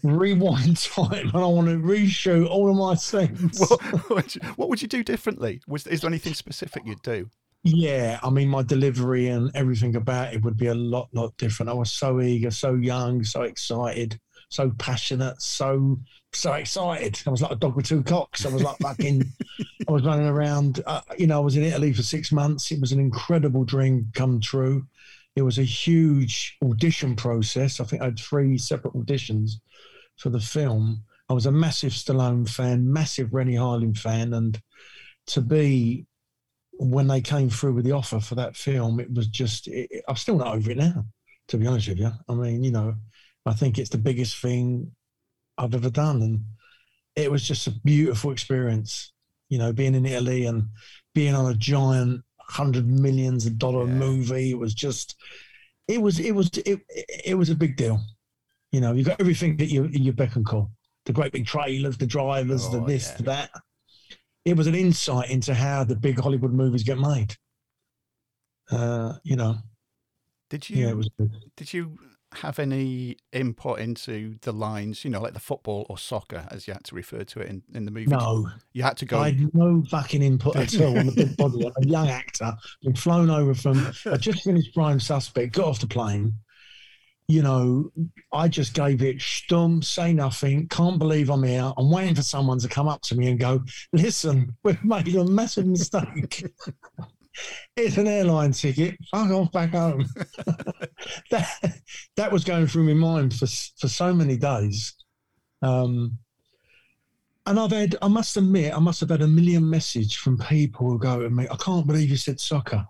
rewind 0.04 0.78
time, 0.78 1.30
and 1.30 1.36
I 1.36 1.46
want 1.46 1.68
to 1.68 1.78
reshoot 1.78 2.50
all 2.50 2.70
of 2.70 2.76
my 2.78 2.96
scenes. 2.96 3.60
What, 3.60 3.82
what 3.92 4.10
would 4.10 4.36
you- 4.36 4.42
what 4.56 4.70
would 4.70 4.82
you 4.82 4.88
do 4.88 5.04
differently? 5.04 5.62
Was 5.68 5.88
is 5.88 6.02
there 6.02 6.10
anything 6.10 6.34
specific 6.34 6.84
you'd 6.86 7.02
do? 7.02 7.30
yeah, 7.64 8.20
I 8.24 8.32
mean, 8.32 8.48
my 8.50 8.64
delivery 8.64 9.28
and 9.28 9.52
everything 9.54 9.96
about 9.96 10.34
it 10.34 10.42
would 10.44 10.58
be 10.58 10.66
a 10.68 10.74
lot, 10.74 11.10
lot 11.14 11.38
different. 11.38 11.70
I 11.70 11.74
was 11.74 11.92
so 11.92 12.20
eager, 12.20 12.50
so 12.50 12.74
young, 12.74 13.24
so 13.24 13.44
excited, 13.44 14.20
so 14.50 14.72
passionate, 14.80 15.40
so, 15.40 16.00
so 16.34 16.54
excited. 16.54 17.22
I 17.28 17.30
was 17.30 17.44
like 17.44 17.52
a 17.52 17.56
dog 17.56 17.76
with 17.76 17.86
two 17.86 18.02
cocks. 18.02 18.48
I 18.48 18.50
was 18.50 18.64
like 18.64 18.78
fucking, 18.80 19.24
I 19.88 19.92
was 19.92 20.02
running 20.04 20.26
around. 20.26 20.82
Uh, 20.88 21.02
you 21.20 21.28
know, 21.28 21.38
I 21.38 21.46
was 21.46 21.56
in 21.56 21.62
Italy 21.64 21.94
for 21.94 22.02
six 22.02 22.32
months. 22.32 22.72
It 22.72 22.82
was 22.82 22.94
an 22.94 23.00
incredible 23.00 23.64
dream 23.64 24.12
come 24.16 24.42
true. 24.42 24.88
It 25.36 25.44
was 25.44 25.58
a 25.58 25.64
huge 25.64 26.58
audition 26.64 27.16
process. 27.16 27.80
I 27.80 27.86
think 27.86 28.02
I 28.02 28.06
had 28.06 28.20
three 28.20 28.58
separate 28.58 28.94
auditions 28.94 29.52
for 30.18 30.30
the 30.30 30.40
film. 30.40 31.04
I 31.30 31.34
was 31.34 31.46
a 31.46 31.52
massive 31.52 31.94
Stallone 31.94 32.50
fan, 32.50 32.92
massive 32.92 33.34
Renny 33.34 33.56
Harlin 33.56 33.98
fan, 33.98 34.34
and 34.34 34.62
to 35.28 35.42
be 35.42 36.06
when 36.74 37.08
they 37.08 37.22
came 37.22 37.50
through 37.50 37.74
with 37.74 37.86
the 37.86 37.92
offer 37.92 38.20
for 38.20 38.36
that 38.36 38.56
film, 38.56 39.00
it 39.00 39.14
was 39.14 39.28
just 39.28 39.68
it, 39.68 40.04
I'm 40.08 40.16
still 40.16 40.38
not 40.38 40.56
over 40.56 40.72
it 40.72 40.78
now. 40.78 41.06
To 41.50 41.58
be 41.58 41.68
honest 41.68 41.88
with 41.90 42.00
you, 42.00 42.12
I 42.30 42.34
mean, 42.34 42.64
you 42.64 42.72
know, 42.72 42.96
I 43.46 43.54
think 43.54 43.78
it's 43.78 43.90
the 43.90 43.98
biggest 43.98 44.42
thing 44.42 44.92
I've 45.58 45.76
ever 45.76 45.90
done, 45.90 46.22
and 46.22 46.40
it 47.16 47.32
was 47.32 47.48
just 47.48 47.68
a 47.68 47.72
beautiful 47.84 48.32
experience. 48.32 49.14
You 49.50 49.58
know, 49.58 49.74
being 49.74 49.96
in 49.96 50.06
Italy 50.06 50.46
and 50.46 50.70
being 51.14 51.36
on 51.36 51.52
a 51.52 51.56
giant 51.56 52.24
hundred 52.52 52.88
millions 52.88 53.46
of 53.46 53.58
dollar 53.58 53.88
Yeah. 53.88 53.94
movie. 53.94 54.52
It 54.52 54.60
was 54.60 54.74
just, 54.74 55.16
it 55.88 56.02
was, 56.02 56.20
it 56.20 56.32
was, 56.34 56.50
it, 56.66 56.80
it 57.26 57.36
was 57.36 57.50
a 57.50 57.56
big 57.56 57.76
deal. 57.78 58.00
You 58.72 58.82
know, 58.82 58.94
you 58.94 59.04
got 59.04 59.20
everything 59.20 59.58
that 59.58 59.68
you 59.68 59.88
you 59.92 60.14
beck 60.14 60.36
and 60.36 60.46
call. 60.46 60.72
The 61.06 61.14
great 61.14 61.32
big 61.34 61.46
trailers, 61.46 61.98
the 61.98 62.06
drivers, 62.06 62.70
the 62.70 62.78
Oh, 62.82 62.86
this, 62.86 63.10
yeah. 63.10 63.18
the 63.18 63.24
that. 63.24 63.50
It 64.46 64.56
was 64.58 64.68
an 64.68 64.76
insight 64.76 65.30
into 65.30 65.54
how 65.54 65.84
the 65.84 65.96
big 65.96 66.20
Hollywood 66.20 66.54
movies 66.54 66.84
get 66.84 66.98
made. 67.00 67.36
Uh, 68.72 69.14
you 69.24 69.36
know, 69.36 69.58
Did 70.50 70.70
you? 70.70 70.78
yeah, 70.84 70.90
it 70.92 70.98
was 70.98 71.10
good. 71.20 71.32
Did 71.58 71.74
you 71.74 71.98
have 72.34 72.60
any 72.60 73.18
input 73.34 73.80
into 73.80 74.36
the 74.42 74.52
lines? 74.52 75.04
You 75.04 75.12
know, 75.12 75.22
like 75.22 75.34
the 75.34 75.40
football 75.40 75.86
or 75.90 75.98
soccer, 75.98 76.48
as 76.52 76.68
you 76.68 76.74
had 76.74 76.84
to 76.86 76.96
refer 76.96 77.24
to 77.24 77.40
it 77.42 77.50
in, 77.50 77.64
in 77.74 77.86
the 77.86 77.92
movie. 77.92 78.08
No, 78.08 78.50
you 78.74 78.84
had 78.84 78.98
to 78.98 79.06
go. 79.06 79.20
I 79.20 79.32
had 79.32 79.54
no 79.54 79.84
fucking 79.90 80.22
input 80.22 80.56
at 80.56 80.80
all 80.80 80.98
on 80.98 81.08
the 81.08 81.12
big 81.12 81.38
body. 81.38 81.66
I'm 81.66 81.84
a 81.84 81.88
young 81.88 82.10
actor, 82.10 82.54
been 82.84 82.96
flown 82.96 83.30
over 83.30 83.54
from, 83.54 83.92
I 84.06 84.18
just 84.18 84.44
finished 84.44 84.74
Prime 84.74 85.00
Suspect, 85.00 85.54
got 85.54 85.66
off 85.66 85.80
the 85.80 85.88
plane. 85.88 86.34
You 87.28 87.44
know, 87.44 87.92
I 88.34 88.50
just 88.50 88.74
gave 88.74 89.02
it 89.02 89.20
stum, 89.20 89.84
say 89.84 90.12
nothing, 90.12 90.68
can't 90.68 91.00
believe 91.00 91.30
I'm 91.30 91.44
here. 91.44 91.72
I'm 91.78 91.90
waiting 91.90 92.16
for 92.16 92.24
someone 92.24 92.60
to 92.60 92.68
come 92.68 92.90
up 92.90 93.02
to 93.04 93.16
me 93.16 93.30
and 93.30 93.40
go, 93.40 93.64
listen, 93.94 94.56
we've 94.64 94.84
made 94.84 95.16
a 95.16 95.24
massive 95.24 95.66
mistake. 95.66 96.44
it's 97.76 97.98
an 97.98 98.08
airline 98.08 98.52
ticket. 98.52 98.98
Fuck 99.12 99.32
off 99.32 99.52
back 99.52 99.72
home. 99.72 100.06
that, 101.32 101.82
that 102.16 102.32
was 102.32 102.44
going 102.44 102.68
through 102.68 102.84
my 102.84 102.94
mind 102.94 103.34
for, 103.34 103.48
for 103.78 103.88
so 103.88 104.14
many 104.14 104.38
days. 104.38 104.94
Um, 105.62 106.18
and 107.46 107.60
I've 107.60 107.72
had, 107.72 107.96
I 108.02 108.08
must 108.08 108.38
admit, 108.38 108.76
I 108.76 108.80
must 108.80 109.00
have 109.00 109.10
had 109.10 109.22
a 109.22 109.28
million 109.28 109.68
message 109.68 110.18
from 110.18 110.38
people 110.38 110.90
who 110.90 111.00
go 111.00 111.22
to 111.22 111.30
me, 111.30 111.48
I 111.50 111.56
can't 111.56 111.88
believe 111.88 112.10
you 112.10 112.18
said 112.18 112.40
soccer. 112.40 112.86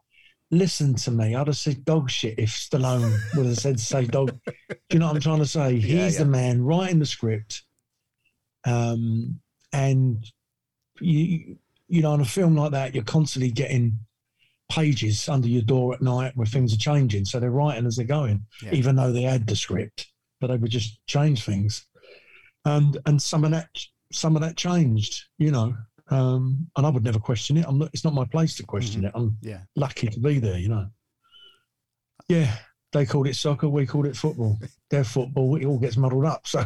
Listen 0.53 0.93
to 0.95 1.11
me. 1.11 1.33
I'd 1.33 1.47
have 1.47 1.55
said 1.55 1.85
dog 1.85 2.09
shit 2.09 2.37
if 2.37 2.49
Stallone 2.49 3.17
would 3.35 3.45
have 3.45 3.57
said 3.57 3.79
say 3.79 4.05
dog. 4.05 4.37
Do 4.45 4.75
you 4.91 4.99
know 4.99 5.07
what 5.07 5.15
I'm 5.15 5.21
trying 5.21 5.39
to 5.39 5.45
say? 5.45 5.73
Yeah, 5.75 6.03
He's 6.05 6.13
yeah. 6.15 6.25
the 6.25 6.29
man 6.29 6.61
writing 6.61 6.99
the 6.99 7.05
script. 7.05 7.63
Um, 8.65 9.39
and 9.71 10.25
you, 10.99 11.55
you 11.87 12.01
know, 12.01 12.11
on 12.11 12.19
a 12.19 12.25
film 12.25 12.57
like 12.57 12.71
that, 12.71 12.93
you're 12.93 13.05
constantly 13.05 13.51
getting 13.51 13.97
pages 14.71 15.27
under 15.29 15.47
your 15.47 15.61
door 15.63 15.93
at 15.93 16.01
night 16.01 16.31
where 16.35 16.45
things 16.47 16.73
are 16.73 16.77
changing. 16.77 17.25
So 17.25 17.39
they're 17.39 17.51
writing 17.51 17.85
as 17.85 17.95
they're 17.97 18.05
going 18.05 18.45
Yeah. 18.63 18.73
even 18.73 18.95
though 18.95 19.11
they 19.11 19.23
had 19.23 19.45
the 19.45 19.55
script, 19.55 20.07
but 20.39 20.47
they 20.47 20.57
would 20.57 20.71
just 20.71 20.99
change 21.07 21.43
things. 21.43 21.85
And 22.65 22.97
and 23.05 23.21
some 23.21 23.43
of 23.43 23.51
that 23.51 23.69
some 24.13 24.35
of 24.35 24.41
that 24.41 24.57
changed, 24.57 25.13
you 25.37 25.51
know. 25.51 25.75
Um, 26.09 26.67
and 26.75 26.85
I 26.85 26.89
would 26.89 27.03
never 27.05 27.19
question 27.19 27.55
it. 27.57 27.65
I'm 27.67 27.77
not, 27.79 27.89
it's 27.93 28.03
not 28.03 28.13
my 28.13 28.25
place 28.25 28.55
to 28.57 28.63
question 28.63 29.01
Mhm. 29.03 29.05
it. 29.07 29.11
I'm 29.15 29.37
yeah. 29.41 29.61
lucky 29.75 30.07
to 30.07 30.19
be 30.19 30.39
there, 30.39 30.57
you 30.57 30.67
know. 30.69 30.87
Yeah, 32.27 32.53
they 32.91 33.05
called 33.05 33.27
it 33.27 33.35
soccer, 33.35 33.69
we 33.69 33.85
called 33.85 34.05
it 34.05 34.15
football. 34.17 34.59
Their 34.89 35.03
football, 35.03 35.55
it 35.55 35.65
all 35.65 35.79
gets 35.79 35.97
muddled 35.97 36.25
up. 36.25 36.47
So 36.47 36.65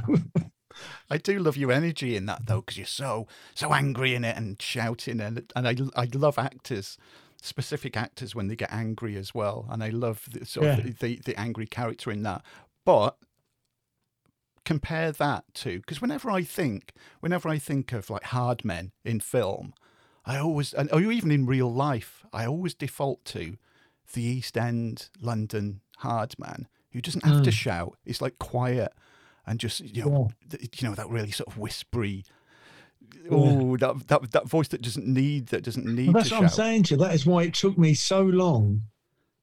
I 1.09 1.17
do 1.17 1.39
love 1.39 1.57
your 1.57 1.71
energy 1.71 2.15
in 2.15 2.25
that 2.25 2.45
though, 2.47 2.61
because 2.61 2.77
you're 2.77 2.85
so 2.87 3.27
so 3.53 3.73
angry 3.73 4.15
in 4.15 4.23
it 4.25 4.35
and 4.35 4.61
shouting, 4.61 5.21
and 5.21 5.51
and 5.55 5.67
I 5.67 5.75
I 5.95 6.07
love 6.13 6.37
actors, 6.39 6.97
specific 7.45 7.95
actors 7.95 8.33
when 8.35 8.47
they 8.47 8.55
get 8.55 8.71
angry 8.73 9.15
as 9.17 9.33
well, 9.35 9.67
and 9.69 9.83
I 9.83 9.89
love 9.89 10.27
the, 10.31 10.45
sort 10.45 10.65
Yeah. 10.65 10.77
of 10.79 10.99
the, 10.99 11.19
the 11.23 11.39
angry 11.39 11.67
character 11.67 12.11
in 12.11 12.23
that. 12.23 12.43
But 12.85 13.17
compare 14.63 15.11
that 15.11 15.43
to 15.53 15.79
because 15.79 16.01
whenever 16.01 16.31
I 16.31 16.41
think 16.41 16.91
whenever 17.19 17.47
I 17.47 17.59
think 17.59 17.91
of 17.93 18.09
like 18.09 18.23
hard 18.25 18.65
men 18.65 18.91
in 19.03 19.19
film, 19.19 19.73
I 20.25 20.37
always 20.37 20.73
and 20.73 20.91
or 20.91 21.01
even 21.01 21.31
in 21.31 21.45
real 21.45 21.71
life, 21.71 22.23
I 22.33 22.45
always 22.45 22.73
default 22.73 23.23
to 23.25 23.57
the 24.13 24.23
East 24.23 24.57
End 24.57 25.09
London 25.21 25.81
hard 25.97 26.37
man 26.39 26.67
who 26.91 27.01
doesn't 27.01 27.25
have 27.25 27.43
to 27.43 27.49
Mm. 27.49 27.53
shout. 27.53 27.97
It's 28.05 28.21
like 28.21 28.39
quiet 28.39 28.91
and 29.45 29.59
just 29.59 29.81
you 29.81 30.03
know 30.05 30.31
th- 30.49 30.81
you 30.81 30.87
know 30.89 30.95
that 30.95 31.09
really 31.09 31.31
sort 31.31 31.47
of 31.49 31.57
whispery. 31.57 32.23
Oh, 33.31 33.75
that, 33.77 34.07
that 34.07 34.31
that 34.31 34.47
voice 34.47 34.67
that 34.69 34.81
doesn't 34.81 35.07
need 35.07 35.47
that 35.47 35.63
doesn't 35.63 35.85
need 35.85 36.07
Well, 36.13 36.21
that's 36.21 36.31
what 36.31 36.43
I'm 36.43 36.49
saying 36.49 36.83
to 36.83 36.95
you. 36.95 37.01
That 37.01 37.13
is 37.15 37.25
why 37.25 37.43
it 37.43 37.53
took 37.53 37.77
me 37.77 37.93
so 37.93 38.21
long, 38.21 38.81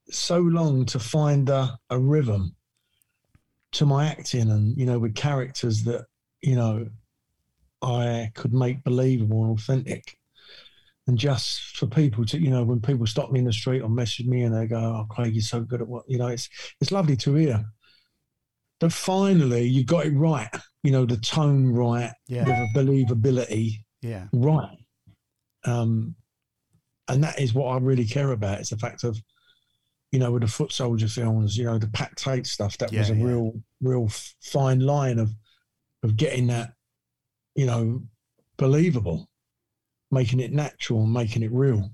so 0.09 0.39
long 0.39 0.85
to 0.85 0.99
find 0.99 1.49
a, 1.49 1.77
a 1.89 1.99
rhythm 1.99 2.55
to 3.73 3.85
my 3.85 4.07
acting 4.07 4.49
and, 4.51 4.77
you 4.77 4.85
know, 4.85 4.99
with 4.99 5.15
characters 5.15 5.83
that, 5.83 6.05
you 6.41 6.55
know, 6.55 6.87
I 7.81 8.31
could 8.35 8.53
make 8.53 8.83
believable 8.83 9.43
and 9.43 9.59
authentic. 9.59 10.17
and 11.07 11.17
just 11.17 11.75
for 11.75 11.87
people 11.87 12.25
to, 12.25 12.39
you 12.39 12.49
know, 12.49 12.63
when 12.63 12.79
people 12.79 13.05
stop 13.05 13.31
me 13.31 13.39
in 13.39 13.45
the 13.45 13.53
street 13.53 13.81
or 13.81 13.89
message 13.89 14.25
me 14.25 14.43
and 14.43 14.55
they 14.55 14.67
go, 14.67 14.77
"Oh, 14.77 15.05
Craig, 15.09 15.33
you're 15.33 15.41
so 15.41 15.61
good 15.61 15.81
at 15.81 15.87
what," 15.87 16.05
you 16.07 16.17
know, 16.17 16.27
it's 16.27 16.47
it's 16.79 16.91
lovely 16.91 17.17
to 17.17 17.35
hear. 17.35 17.65
That 18.83 18.91
finally 18.91 19.65
you 19.65 19.83
got 19.85 20.05
it 20.05 20.11
right. 20.13 20.49
You 20.83 20.91
know, 20.91 21.05
the 21.05 21.17
tone 21.17 21.67
right, 21.69 22.11
Yeah. 22.27 22.43
the 22.43 22.67
believability 22.75 23.83
Yeah. 24.01 24.27
right. 24.33 24.77
Um, 25.65 26.15
and 27.07 27.23
that 27.23 27.39
is 27.39 27.53
what 27.53 27.67
I 27.67 27.77
really 27.77 28.05
care 28.05 28.31
about. 28.31 28.59
It's 28.59 28.71
the 28.71 28.77
fact 28.77 29.03
of, 29.03 29.17
you 30.11 30.19
know, 30.19 30.31
with 30.31 30.41
the 30.41 30.47
foot 30.47 30.71
soldier 30.71 31.07
films, 31.07 31.57
you 31.57 31.63
know, 31.63 31.77
the 31.77 31.87
Pat 31.87 32.15
Tate 32.17 32.45
stuff. 32.45 32.77
That 32.77 32.91
was 32.91 33.09
a 33.09 33.15
yeah. 33.15 33.23
real, 33.23 33.53
real 33.81 34.09
fine 34.41 34.79
line 34.79 35.19
of, 35.19 35.31
of 36.03 36.17
getting 36.17 36.47
that, 36.47 36.73
you 37.55 37.65
know, 37.65 38.03
believable, 38.57 39.29
making 40.11 40.39
it 40.41 40.51
natural, 40.51 41.03
and 41.03 41.13
making 41.13 41.43
it 41.43 41.51
real, 41.51 41.91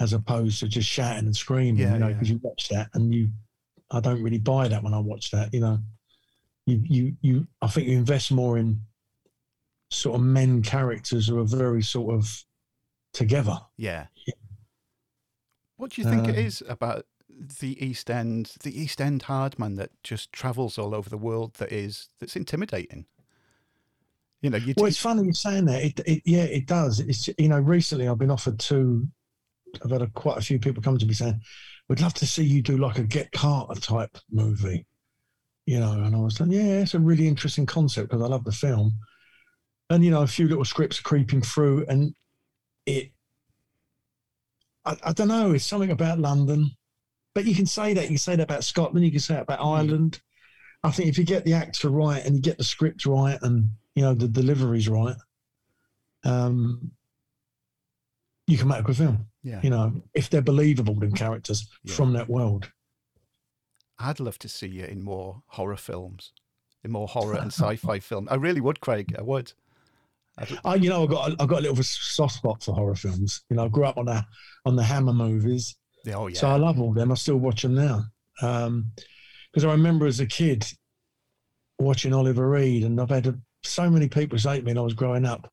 as 0.00 0.12
opposed 0.12 0.60
to 0.60 0.68
just 0.68 0.88
shouting 0.88 1.26
and 1.26 1.36
screaming. 1.36 1.78
Yeah, 1.78 1.94
you 1.94 1.98
know, 1.98 2.08
yeah. 2.08 2.12
because 2.12 2.30
you 2.30 2.40
watch 2.42 2.68
that 2.68 2.90
and 2.94 3.14
you, 3.14 3.30
I 3.90 4.00
don't 4.00 4.22
really 4.22 4.38
buy 4.38 4.68
that 4.68 4.82
when 4.82 4.94
I 4.94 4.98
watch 4.98 5.30
that. 5.30 5.52
You 5.54 5.60
know, 5.60 5.78
you, 6.66 6.82
you, 6.84 7.16
you. 7.20 7.46
I 7.62 7.68
think 7.68 7.88
you 7.88 7.96
invest 7.96 8.32
more 8.32 8.58
in 8.58 8.80
sort 9.90 10.16
of 10.16 10.22
men 10.22 10.62
characters 10.62 11.28
who 11.28 11.38
are 11.38 11.44
very 11.44 11.82
sort 11.82 12.14
of 12.14 12.44
together. 13.12 13.58
Yeah. 13.76 14.06
What 15.76 15.92
do 15.92 16.00
you 16.00 16.08
think 16.08 16.26
it 16.28 16.36
Um, 16.36 16.44
is 16.44 16.62
about 16.68 17.06
the 17.60 17.84
East 17.84 18.10
End, 18.10 18.52
the 18.62 18.78
East 18.78 19.00
End 19.00 19.22
hard 19.22 19.58
man 19.58 19.74
that 19.74 19.90
just 20.02 20.32
travels 20.32 20.78
all 20.78 20.94
over 20.94 21.10
the 21.10 21.18
world 21.18 21.54
that 21.54 21.70
is 21.70 22.08
that's 22.18 22.36
intimidating? 22.36 23.06
You 24.42 24.50
know, 24.50 24.58
you 24.58 24.74
Well, 24.76 24.86
it's 24.86 24.98
funny 24.98 25.24
you're 25.24 25.32
saying 25.34 25.66
that. 25.66 25.82
It, 25.82 26.00
it, 26.06 26.22
yeah, 26.24 26.44
it 26.44 26.66
does. 26.66 27.00
It's 27.00 27.28
you 27.38 27.48
know, 27.48 27.58
recently 27.58 28.08
I've 28.08 28.18
been 28.18 28.30
offered 28.30 28.58
two. 28.58 29.08
I've 29.84 29.90
had 29.90 30.02
a, 30.02 30.06
quite 30.08 30.38
a 30.38 30.42
few 30.42 30.58
people 30.58 30.82
come 30.82 30.98
to 30.98 31.06
me 31.06 31.14
saying, 31.14 31.40
"We'd 31.88 32.00
love 32.00 32.14
to 32.14 32.26
see 32.26 32.44
you 32.44 32.62
do 32.62 32.78
like 32.78 32.98
a 32.98 33.04
Get 33.04 33.32
Carter 33.32 33.80
type 33.80 34.16
movie," 34.30 34.86
you 35.66 35.80
know. 35.80 35.92
And 35.92 36.14
I 36.14 36.18
was 36.18 36.40
like, 36.40 36.50
"Yeah, 36.50 36.80
it's 36.80 36.94
a 36.94 37.00
really 37.00 37.28
interesting 37.28 37.66
concept 37.66 38.08
because 38.10 38.22
I 38.22 38.28
love 38.28 38.44
the 38.44 38.52
film." 38.52 38.98
And 39.90 40.04
you 40.04 40.10
know, 40.10 40.22
a 40.22 40.26
few 40.26 40.48
little 40.48 40.64
scripts 40.64 40.98
are 40.98 41.02
creeping 41.02 41.42
through, 41.42 41.86
and 41.88 42.14
it. 42.86 43.10
I, 44.84 44.96
I 45.04 45.12
don't 45.12 45.28
know. 45.28 45.52
It's 45.52 45.66
something 45.66 45.90
about 45.90 46.18
London, 46.18 46.70
but 47.34 47.44
you 47.44 47.54
can 47.54 47.66
say 47.66 47.94
that. 47.94 48.04
You 48.04 48.08
can 48.10 48.18
say 48.18 48.36
that 48.36 48.42
about 48.42 48.64
Scotland. 48.64 49.04
You 49.04 49.12
can 49.12 49.20
say 49.20 49.34
that 49.34 49.42
about 49.42 49.60
Ireland. 49.60 50.20
I 50.82 50.90
think 50.90 51.08
if 51.08 51.18
you 51.18 51.24
get 51.24 51.44
the 51.44 51.54
actor 51.54 51.90
right 51.90 52.24
and 52.24 52.36
you 52.36 52.40
get 52.40 52.58
the 52.58 52.64
script 52.64 53.06
right 53.06 53.38
and 53.42 53.70
you 53.94 54.02
know 54.02 54.14
the 54.14 54.28
delivery's 54.28 54.88
right, 54.88 55.16
um, 56.24 56.92
you 58.46 58.56
can 58.56 58.68
make 58.68 58.80
a 58.80 58.82
good 58.82 58.96
film. 58.96 59.26
Yeah. 59.46 59.60
You 59.62 59.70
know, 59.70 59.92
if 60.14 60.28
they're 60.28 60.42
believable, 60.42 60.94
them 60.96 61.12
characters 61.12 61.68
Yeah. 61.84 61.94
from 61.94 62.12
that 62.14 62.28
world. 62.28 62.70
I'd 63.98 64.20
love 64.20 64.38
to 64.40 64.48
see 64.48 64.66
you 64.66 64.84
in 64.84 65.02
more 65.02 65.42
horror 65.46 65.76
films, 65.76 66.32
in 66.84 66.90
more 66.90 67.08
horror 67.08 67.36
and 67.36 67.52
sci-fi 67.52 67.98
film. 68.00 68.28
I 68.30 68.34
really 68.34 68.60
would, 68.60 68.80
Craig. 68.80 69.14
I 69.18 69.22
would. 69.22 69.52
I'd- 70.38 70.82
you 70.84 70.90
know, 70.90 71.04
I 71.04 71.06
got 71.06 71.40
I 71.40 71.46
got 71.46 71.60
a 71.60 71.62
little 71.62 71.82
soft 71.82 72.34
spot 72.34 72.62
for 72.62 72.74
horror 72.74 72.94
films. 72.96 73.42
You 73.48 73.56
know, 73.56 73.64
I 73.64 73.68
grew 73.68 73.84
up 73.86 73.96
on 73.98 74.06
the 74.06 74.24
on 74.66 74.76
the 74.76 74.82
Hammer 74.82 75.12
movies, 75.14 75.76
oh 76.14 76.26
yeah. 76.26 76.38
so 76.38 76.48
I 76.48 76.56
love 76.56 76.78
all 76.80 76.92
them. 76.92 77.10
I 77.10 77.14
still 77.14 77.36
watch 77.38 77.62
them 77.62 77.74
now. 77.74 78.04
Um, 78.42 78.92
because 79.52 79.64
I 79.64 79.70
remember 79.72 80.06
as 80.06 80.20
a 80.20 80.26
kid 80.26 80.66
watching 81.78 82.12
Oliver 82.12 82.50
Reed, 82.50 82.84
and 82.84 83.00
I've 83.00 83.08
had 83.08 83.26
a, 83.28 83.38
so 83.62 83.88
many 83.88 84.08
people 84.08 84.38
say 84.38 84.58
to 84.58 84.62
me 84.62 84.70
when 84.72 84.78
I 84.78 84.82
was 84.82 84.92
growing 84.92 85.24
up, 85.24 85.50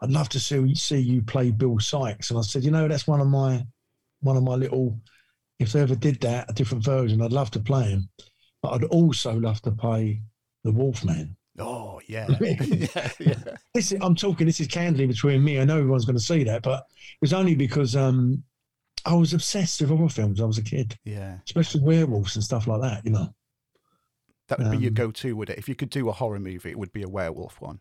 "I'd 0.00 0.10
love 0.10 0.28
to 0.30 0.40
see 0.40 0.74
see 0.74 0.98
you 0.98 1.22
play 1.22 1.50
Bill 1.50 1.78
Sykes," 1.78 2.30
and 2.30 2.38
I 2.38 2.42
said, 2.42 2.64
"You 2.64 2.70
know, 2.70 2.88
that's 2.88 3.06
one 3.06 3.20
of 3.20 3.28
my 3.28 3.66
one 4.20 4.36
of 4.36 4.42
my 4.42 4.54
little. 4.54 4.98
If 5.58 5.72
they 5.72 5.80
ever 5.82 5.94
did 5.94 6.20
that, 6.22 6.50
a 6.50 6.54
different 6.54 6.84
version, 6.84 7.20
I'd 7.20 7.32
love 7.32 7.50
to 7.50 7.60
play 7.60 7.90
him, 7.90 8.08
but 8.62 8.70
I'd 8.72 8.84
also 8.84 9.38
love 9.38 9.60
to 9.62 9.70
play 9.72 10.22
the 10.64 10.72
Wolfman." 10.72 11.36
oh 11.58 12.00
yeah. 12.06 12.26
yeah. 12.40 13.10
Yeah. 13.18 13.34
this 13.74 13.92
is, 13.92 13.98
I'm 14.00 14.14
talking. 14.14 14.46
This 14.46 14.60
is 14.60 14.68
candidly 14.68 15.06
between 15.06 15.44
me. 15.44 15.60
I 15.60 15.64
know 15.64 15.76
everyone's 15.78 16.06
going 16.06 16.16
to 16.16 16.22
see 16.22 16.44
that, 16.44 16.62
but 16.62 16.80
it 17.00 17.18
was 17.20 17.34
only 17.34 17.54
because 17.54 17.94
um, 17.94 18.42
I 19.04 19.12
was 19.14 19.34
obsessed 19.34 19.80
with 19.82 19.90
horror 19.90 20.08
films. 20.08 20.38
when 20.40 20.44
I 20.44 20.46
was 20.46 20.56
a 20.58 20.62
kid, 20.62 20.96
Yeah. 21.04 21.36
especially 21.44 21.82
werewolves 21.82 22.36
and 22.36 22.42
stuff 22.44 22.66
like 22.66 22.80
that. 22.80 23.04
You 23.04 23.10
know, 23.10 23.34
That 24.48 24.58
would 24.60 24.70
be 24.70 24.78
your 24.78 24.88
Um, 24.90 24.94
go-to, 24.94 25.36
would 25.36 25.50
it? 25.50 25.58
If 25.58 25.68
you 25.68 25.74
could 25.74 25.90
do 25.90 26.08
a 26.08 26.12
horror 26.12 26.40
movie, 26.40 26.70
it 26.70 26.78
would 26.78 26.92
be 26.94 27.02
a 27.02 27.08
werewolf 27.08 27.60
one. 27.60 27.80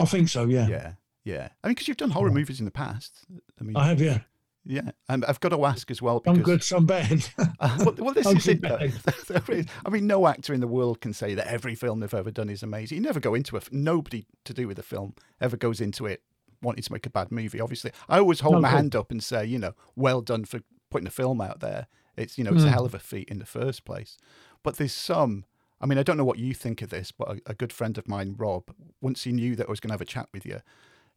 I 0.00 0.04
think 0.06 0.28
so. 0.28 0.46
Yeah, 0.46 0.66
Yeah. 0.66 0.92
Yeah. 1.30 1.48
I 1.62 1.68
mean, 1.68 1.74
because 1.74 1.88
you've 1.88 1.96
done 1.96 2.10
horror 2.10 2.28
Yeah. 2.28 2.34
movies 2.34 2.58
in 2.58 2.64
the 2.64 2.70
past. 2.70 3.24
I 3.60 3.64
mean, 3.64 3.76
I 3.76 3.86
have. 3.88 4.00
Yeah, 4.00 4.20
yeah. 4.64 4.90
And 5.08 5.24
I've 5.24 5.40
got 5.40 5.50
to 5.50 5.64
ask 5.64 5.90
as 5.90 6.00
well 6.02 6.20
because 6.20 6.36
I'm 6.36 6.42
good, 6.42 6.62
some 6.62 6.86
bad. 6.86 7.24
Uh, 7.60 7.76
well, 7.84 7.94
well, 7.98 8.14
this 8.14 8.26
is 8.26 8.48
it. 8.48 8.54
too 8.54 8.68
though. 8.68 8.78
bad. 8.78 8.92
There 9.46 9.56
is- 9.58 9.66
I 9.84 9.90
mean, 9.90 10.06
no 10.06 10.26
actor 10.26 10.52
in 10.54 10.60
the 10.60 10.66
world 10.66 11.00
can 11.00 11.12
say 11.12 11.34
that 11.34 11.46
every 11.46 11.74
film 11.74 12.00
they've 12.00 12.12
ever 12.14 12.30
done 12.30 12.48
is 12.48 12.62
amazing. 12.62 12.96
You 12.96 13.02
never 13.02 13.20
go 13.20 13.34
into 13.34 13.56
a 13.56 13.60
nobody 13.70 14.26
to 14.44 14.54
do 14.54 14.66
with 14.66 14.78
a 14.78 14.82
film 14.82 15.14
ever 15.40 15.56
goes 15.56 15.80
into 15.80 16.06
it 16.06 16.22
wanting 16.62 16.82
to 16.82 16.92
make 16.92 17.06
a 17.06 17.10
bad 17.10 17.30
movie. 17.32 17.60
Obviously, 17.60 17.90
I 18.08 18.18
always 18.18 18.40
hold 18.40 18.56
No, 18.56 18.60
my 18.62 18.68
cool. 18.70 18.76
hand 18.76 18.96
up 18.96 19.10
and 19.10 19.22
say, 19.22 19.44
you 19.46 19.58
know, 19.58 19.72
well 19.96 20.20
done 20.20 20.44
for 20.44 20.60
putting 20.90 21.06
a 21.06 21.10
film 21.10 21.40
out 21.40 21.60
there. 21.60 21.86
It's 22.16 22.36
you 22.36 22.44
know, 22.44 22.52
it's 22.52 22.64
a 22.64 22.66
Mm. 22.66 22.72
hell 22.72 22.84
of 22.86 22.94
a 22.94 22.98
feat 22.98 23.28
in 23.30 23.38
the 23.38 23.46
first 23.46 23.84
place. 23.84 24.16
But 24.62 24.76
there's 24.76 24.92
some. 24.92 25.44
I 25.82 25.86
mean, 25.86 25.96
I 25.96 26.02
don't 26.02 26.18
know 26.18 26.24
what 26.26 26.38
you 26.38 26.52
think 26.52 26.82
of 26.82 26.90
this, 26.90 27.10
but 27.12 27.28
a, 27.28 27.40
a 27.46 27.54
good 27.54 27.72
friend 27.72 27.96
of 27.96 28.06
mine, 28.06 28.34
Rob, 28.36 28.64
once 29.00 29.24
he 29.24 29.32
knew 29.32 29.56
that 29.56 29.66
I 29.68 29.70
was 29.70 29.80
going 29.80 29.88
to 29.88 29.94
have 29.94 30.02
a 30.02 30.04
chat 30.04 30.28
with 30.34 30.44
you, 30.44 30.60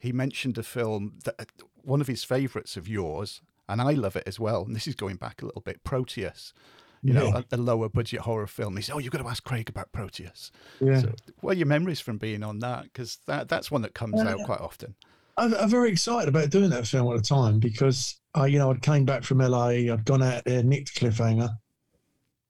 he 0.04 0.12
mentioned 0.12 0.58
a 0.58 0.64
film 0.64 1.20
that 1.24 1.36
uh, 1.40 1.46
one 1.82 2.02
of 2.02 2.08
his 2.08 2.24
favourites 2.24 2.78
of 2.78 2.88
yours, 2.88 3.42
and 3.68 3.82
I 3.82 3.94
love 3.94 4.16
it 4.16 4.24
as 4.28 4.40
well. 4.40 4.64
And 4.64 4.76
this 4.76 4.88
is 4.88 4.96
going 4.96 5.16
back 5.16 5.42
a 5.42 5.46
little 5.46 5.62
bit, 5.62 5.84
Proteus. 5.84 6.54
You 7.02 7.14
know, 7.14 7.26
Yeah. 7.30 7.42
a, 7.52 7.56
a 7.56 7.58
lower 7.58 7.90
budget 7.90 8.22
horror 8.22 8.48
film. 8.48 8.76
He 8.78 8.84
said, 8.84 8.96
"Oh, 8.96 9.00
you've 9.00 9.12
got 9.12 9.22
to 9.22 9.28
ask 9.28 9.44
Craig 9.44 9.68
about 9.70 9.92
Proteus." 9.92 10.52
yeah, 10.80 11.02
So, 11.02 11.14
what 11.42 11.52
are 11.56 11.58
your 11.58 11.68
memories 11.68 12.00
from 12.00 12.18
being 12.18 12.44
on 12.44 12.60
that? 12.60 12.84
Because 12.84 13.18
that 13.28 13.50
that's 13.50 13.72
one 13.72 13.82
that 13.82 13.94
comes 13.94 14.22
Uh, 14.22 14.28
out 14.30 14.44
quite 14.44 14.62
often. 14.62 14.96
I'm, 15.38 15.54
I'm 15.56 15.70
very 15.70 15.90
excited 15.92 16.30
about 16.30 16.50
doing 16.52 16.70
that 16.70 16.86
film 16.88 17.12
at 17.12 17.18
the 17.18 17.28
time 17.28 17.60
because 17.60 18.20
I, 18.36 18.46
you 18.48 18.60
know, 18.60 18.72
I 18.72 18.76
came 18.78 19.04
back 19.04 19.24
from 19.24 19.40
LA. 19.40 19.68
I'd 19.92 20.06
gone 20.06 20.22
out 20.24 20.46
there, 20.46 20.64
nicked 20.64 20.96
Cliffhanger, 20.96 21.50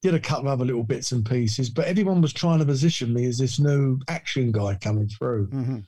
did 0.01 0.13
a 0.13 0.19
couple 0.19 0.48
of 0.48 0.53
other 0.53 0.65
little 0.65 0.83
bits 0.83 1.13
and 1.13 1.25
pieces, 1.25 1.69
but 1.69 1.86
everyone 1.86 2.22
was 2.22 2.33
trying 2.33 2.60
to 2.60 2.65
position 2.65 3.13
me 3.13 3.25
as 3.25 3.38
this 3.38 3.57
new 3.60 3.98
action 4.10 4.51
guy 4.51 4.75
coming 4.75 5.07
through. 5.07 5.48
hmm 5.48 5.79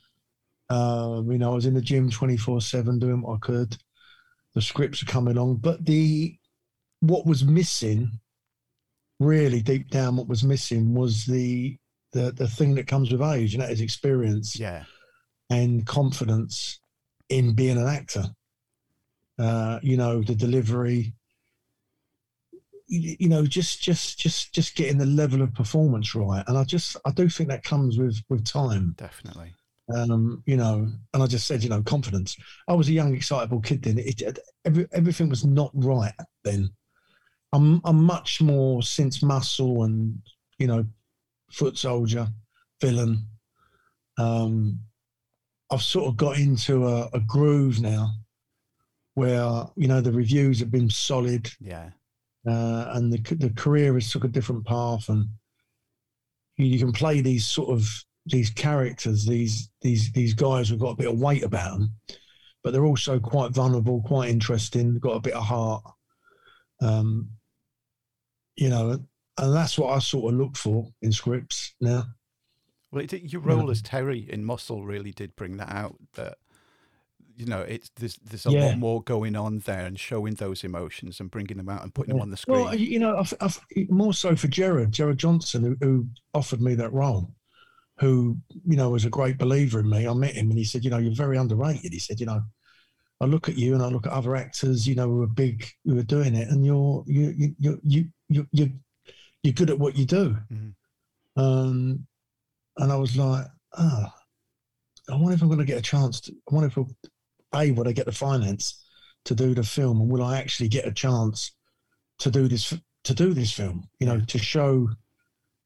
Um, 0.68 1.30
you 1.30 1.38
know, 1.38 1.52
I 1.52 1.54
was 1.54 1.66
in 1.66 1.74
the 1.74 1.80
gym 1.80 2.10
24 2.10 2.60
7 2.60 2.98
doing 2.98 3.22
what 3.22 3.34
I 3.36 3.38
could. 3.38 3.76
The 4.54 4.62
scripts 4.62 5.02
are 5.02 5.06
coming 5.06 5.36
along. 5.36 5.56
But 5.56 5.84
the 5.84 6.36
what 7.00 7.26
was 7.26 7.44
missing, 7.44 8.10
really 9.20 9.60
deep 9.62 9.90
down, 9.90 10.16
what 10.16 10.28
was 10.28 10.42
missing 10.42 10.94
was 10.94 11.24
the 11.24 11.76
the 12.12 12.32
the 12.32 12.48
thing 12.48 12.74
that 12.76 12.86
comes 12.86 13.12
with 13.12 13.22
age, 13.22 13.54
and 13.54 13.62
that 13.62 13.70
is 13.70 13.80
experience 13.80 14.58
Yeah, 14.58 14.84
and 15.50 15.86
confidence 15.86 16.80
in 17.28 17.54
being 17.54 17.78
an 17.78 17.86
actor. 17.86 18.24
Uh, 19.38 19.78
you 19.82 19.98
know, 19.98 20.22
the 20.22 20.34
delivery, 20.34 21.12
you 22.88 23.28
know, 23.28 23.44
just 23.44 23.82
just 23.82 24.18
just 24.18 24.54
just 24.54 24.76
getting 24.76 24.98
the 24.98 25.06
level 25.06 25.42
of 25.42 25.54
performance 25.54 26.14
right. 26.14 26.44
And 26.46 26.56
I 26.56 26.64
just 26.64 26.96
I 27.04 27.10
do 27.10 27.28
think 27.28 27.50
that 27.50 27.62
comes 27.64 27.98
with 27.98 28.16
with 28.28 28.44
time 28.44 28.94
definitely. 28.96 29.52
Um, 29.94 30.42
you 30.46 30.56
know, 30.56 30.90
and 31.14 31.22
I 31.22 31.26
just 31.26 31.46
said, 31.46 31.62
you 31.62 31.70
know, 31.70 31.82
confidence. 31.82 32.36
I 32.68 32.74
was 32.74 32.88
a 32.88 32.92
young, 32.92 33.14
excitable 33.14 33.60
kid 33.60 33.82
then. 33.82 33.98
It, 33.98 34.20
it, 34.20 34.38
every, 34.64 34.86
everything 34.92 35.28
was 35.28 35.44
not 35.44 35.70
right 35.74 36.12
then. 36.44 36.70
I'm, 37.52 37.80
I'm 37.84 38.02
much 38.02 38.40
more 38.40 38.82
since 38.82 39.22
muscle 39.22 39.84
and 39.84 40.18
you 40.58 40.66
know, 40.66 40.84
foot 41.50 41.76
soldier, 41.76 42.28
villain. 42.80 43.26
Um, 44.18 44.80
I've 45.70 45.82
sort 45.82 46.06
of 46.06 46.16
got 46.16 46.38
into 46.38 46.86
a, 46.86 47.08
a 47.12 47.20
groove 47.20 47.80
now, 47.80 48.10
where 49.14 49.64
you 49.76 49.88
know 49.88 50.00
the 50.00 50.12
reviews 50.12 50.60
have 50.60 50.70
been 50.70 50.90
solid, 50.90 51.50
Yeah, 51.60 51.90
uh, 52.48 52.92
and 52.94 53.12
the 53.12 53.34
the 53.36 53.50
career 53.50 53.94
has 53.94 54.10
took 54.10 54.24
a 54.24 54.28
different 54.28 54.64
path, 54.64 55.08
and 55.08 55.26
you, 56.56 56.66
you 56.66 56.78
can 56.78 56.92
play 56.92 57.20
these 57.20 57.46
sort 57.46 57.70
of 57.70 57.88
these 58.26 58.50
characters, 58.50 59.24
these 59.24 59.70
these 59.82 60.12
these 60.12 60.34
guys 60.34 60.68
who've 60.68 60.78
got 60.80 60.90
a 60.90 60.96
bit 60.96 61.08
of 61.08 61.18
weight 61.18 61.42
about 61.44 61.78
them, 61.78 61.92
but 62.62 62.72
they're 62.72 62.84
also 62.84 63.18
quite 63.20 63.52
vulnerable, 63.52 64.02
quite 64.02 64.30
interesting. 64.30 64.98
Got 64.98 65.16
a 65.16 65.20
bit 65.20 65.34
of 65.34 65.44
heart, 65.44 65.84
um, 66.80 67.30
you 68.56 68.68
know, 68.68 68.90
and 69.38 69.54
that's 69.54 69.78
what 69.78 69.92
I 69.94 69.98
sort 69.98 70.32
of 70.32 70.38
look 70.40 70.56
for 70.56 70.88
in 71.02 71.12
scripts 71.12 71.74
now. 71.80 72.04
well, 72.90 73.02
it, 73.04 73.12
your 73.12 73.42
Yeah. 73.42 73.48
role 73.54 73.70
as 73.70 73.82
Terry 73.82 74.26
in 74.30 74.44
Muscle 74.44 74.84
really 74.84 75.12
did 75.12 75.36
bring 75.36 75.56
that 75.58 75.70
out. 75.70 75.96
That 76.14 76.38
you 77.36 77.44
know, 77.44 77.60
it's 77.60 77.90
there's 77.96 78.16
there's 78.16 78.46
a 78.46 78.50
Yeah. 78.50 78.68
lot 78.68 78.78
more 78.78 79.02
going 79.02 79.36
on 79.36 79.58
there 79.60 79.84
and 79.84 80.00
showing 80.00 80.34
those 80.34 80.64
emotions 80.64 81.20
and 81.20 81.30
bringing 81.30 81.58
them 81.58 81.68
out 81.68 81.82
and 81.82 81.92
putting 81.94 82.14
them 82.14 82.22
on 82.22 82.30
the 82.30 82.36
screen. 82.38 82.64
Well, 82.64 82.74
you 82.74 82.98
know, 82.98 83.18
I've, 83.18 83.34
I've, 83.42 83.60
more 83.90 84.14
so 84.14 84.34
for 84.34 84.48
Gerard, 84.48 84.90
Gerard 84.92 85.18
Johnson, 85.18 85.62
who, 85.62 85.76
who 85.86 86.06
offered 86.32 86.62
me 86.62 86.74
that 86.76 86.92
role, 86.94 87.30
who, 87.98 88.36
you 88.66 88.76
know, 88.76 88.90
was 88.90 89.04
a 89.04 89.10
great 89.10 89.38
believer 89.38 89.80
in 89.80 89.88
me. 89.88 90.06
I 90.06 90.12
met 90.12 90.34
him 90.34 90.50
and 90.50 90.58
he 90.58 90.64
said, 90.64 90.84
you 90.84 90.90
know, 90.90 90.98
you're 90.98 91.14
very 91.14 91.38
underrated. 91.38 91.92
He 91.92 91.98
said, 91.98 92.20
you 92.20 92.26
know, 92.26 92.42
I 93.20 93.24
look 93.24 93.48
at 93.48 93.56
you 93.56 93.74
and 93.74 93.82
I 93.82 93.88
look 93.88 94.06
at 94.06 94.12
other 94.12 94.36
actors, 94.36 94.86
you 94.86 94.94
know, 94.94 95.08
who 95.08 95.22
are 95.22 95.28
big, 95.28 95.66
who 95.84 95.98
are 95.98 96.02
doing 96.02 96.34
it, 96.34 96.48
and 96.48 96.64
you're 96.64 97.02
you 97.06 97.34
you 97.36 97.54
you 97.58 97.80
you 97.82 98.10
you 98.28 98.46
you 98.52 98.72
you're 99.42 99.54
good 99.54 99.70
at 99.70 99.78
what 99.78 99.96
you 99.96 100.04
do. 100.04 100.36
Mhm. 100.52 100.74
Um, 101.36 102.06
and 102.78 102.92
I 102.92 102.96
was 102.96 103.16
like, 103.16 103.46
ah, 103.78 104.14
I 105.08 105.14
wonder 105.16 105.34
if 105.34 105.42
I'm 105.42 105.48
going 105.48 105.58
to 105.60 105.64
get 105.64 105.78
a 105.78 105.82
chance. 105.82 106.20
To, 106.22 106.32
I 106.32 106.54
wonder 106.54 106.68
if 106.68 106.76
I'll, 106.76 106.90
a 107.54 107.70
will 107.70 107.88
I 107.88 107.92
get 107.92 108.06
the 108.06 108.12
finance 108.12 108.84
to 109.24 109.34
do 109.34 109.54
the 109.54 109.62
film, 109.62 110.00
and 110.00 110.10
will 110.10 110.22
I 110.22 110.38
actually 110.38 110.68
get 110.68 110.86
a 110.86 110.92
chance 110.92 111.52
to 112.18 112.30
do 112.30 112.48
this 112.48 112.74
to 113.04 113.14
do 113.14 113.32
this 113.32 113.52
film? 113.52 113.88
You 113.98 114.06
know, 114.08 114.20
to 114.20 114.38
show. 114.38 114.88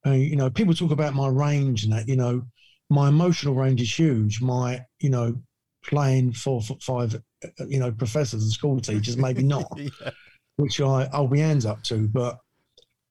Uh, 0.06 0.10
you 0.12 0.36
know, 0.36 0.48
people 0.50 0.74
talk 0.74 0.90
about 0.90 1.14
my 1.14 1.28
range 1.28 1.84
and 1.84 1.92
that. 1.92 2.08
You 2.08 2.16
know, 2.16 2.42
my 2.88 3.08
emotional 3.08 3.54
range 3.54 3.80
is 3.82 3.98
huge. 3.98 4.40
My, 4.40 4.80
you 5.00 5.10
know, 5.10 5.40
playing 5.84 6.32
four 6.32 6.62
foot 6.62 6.82
five, 6.82 7.14
uh, 7.14 7.66
you 7.66 7.78
know, 7.78 7.92
professors 7.92 8.42
and 8.42 8.52
school 8.52 8.80
teachers, 8.80 9.16
maybe 9.16 9.42
not, 9.42 9.70
yeah. 9.76 10.10
which 10.56 10.80
I 10.80 11.08
I'll 11.12 11.28
be 11.28 11.40
hands 11.40 11.66
up 11.66 11.82
to. 11.84 12.08
But 12.08 12.38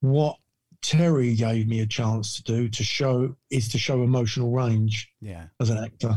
what 0.01 0.37
Terry 0.81 1.35
gave 1.35 1.67
me 1.67 1.81
a 1.81 1.85
chance 1.85 2.33
to 2.35 2.43
do 2.43 2.69
to 2.69 2.83
show 2.83 3.35
is 3.51 3.67
to 3.69 3.77
show 3.77 4.01
emotional 4.03 4.51
range 4.51 5.11
Yeah. 5.21 5.45
as 5.59 5.69
an 5.69 5.77
actor, 5.77 6.15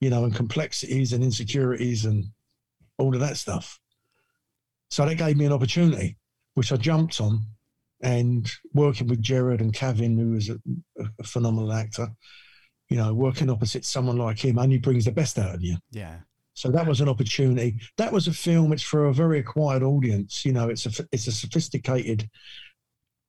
you 0.00 0.10
know, 0.10 0.24
and 0.24 0.34
complexities 0.34 1.12
and 1.12 1.22
insecurities 1.24 2.04
and 2.04 2.24
all 2.98 3.12
of 3.14 3.20
that 3.20 3.36
stuff. 3.36 3.78
So 4.90 5.04
that 5.04 5.16
gave 5.16 5.36
me 5.36 5.44
an 5.44 5.52
opportunity, 5.52 6.16
which 6.54 6.72
I 6.72 6.76
jumped 6.76 7.20
on. 7.20 7.40
And 8.02 8.50
working 8.74 9.06
with 9.06 9.22
Gerard 9.22 9.60
and 9.60 9.72
Cavan, 9.72 10.18
who 10.18 10.34
is 10.34 10.50
a, 10.50 10.58
a 11.18 11.24
phenomenal 11.24 11.72
actor, 11.72 12.08
you 12.88 12.96
know, 12.96 13.14
working 13.14 13.50
opposite 13.50 13.84
someone 13.84 14.18
like 14.18 14.38
him 14.38 14.58
only 14.58 14.78
brings 14.78 15.06
the 15.06 15.12
best 15.12 15.38
out 15.38 15.54
of 15.54 15.62
you. 15.62 15.76
Yeah. 15.90 16.18
So 16.54 16.70
that 16.70 16.86
was 16.86 17.00
an 17.00 17.08
opportunity. 17.08 17.78
That 17.98 18.12
was 18.12 18.28
a 18.28 18.32
film. 18.32 18.72
It's 18.72 18.82
for 18.82 19.06
a 19.06 19.14
very 19.14 19.40
acquired 19.40 19.82
audience. 19.82 20.44
You 20.44 20.52
know, 20.52 20.68
it's 20.70 20.86
a 20.86 21.06
it's 21.12 21.26
a 21.26 21.32
sophisticated, 21.32 22.28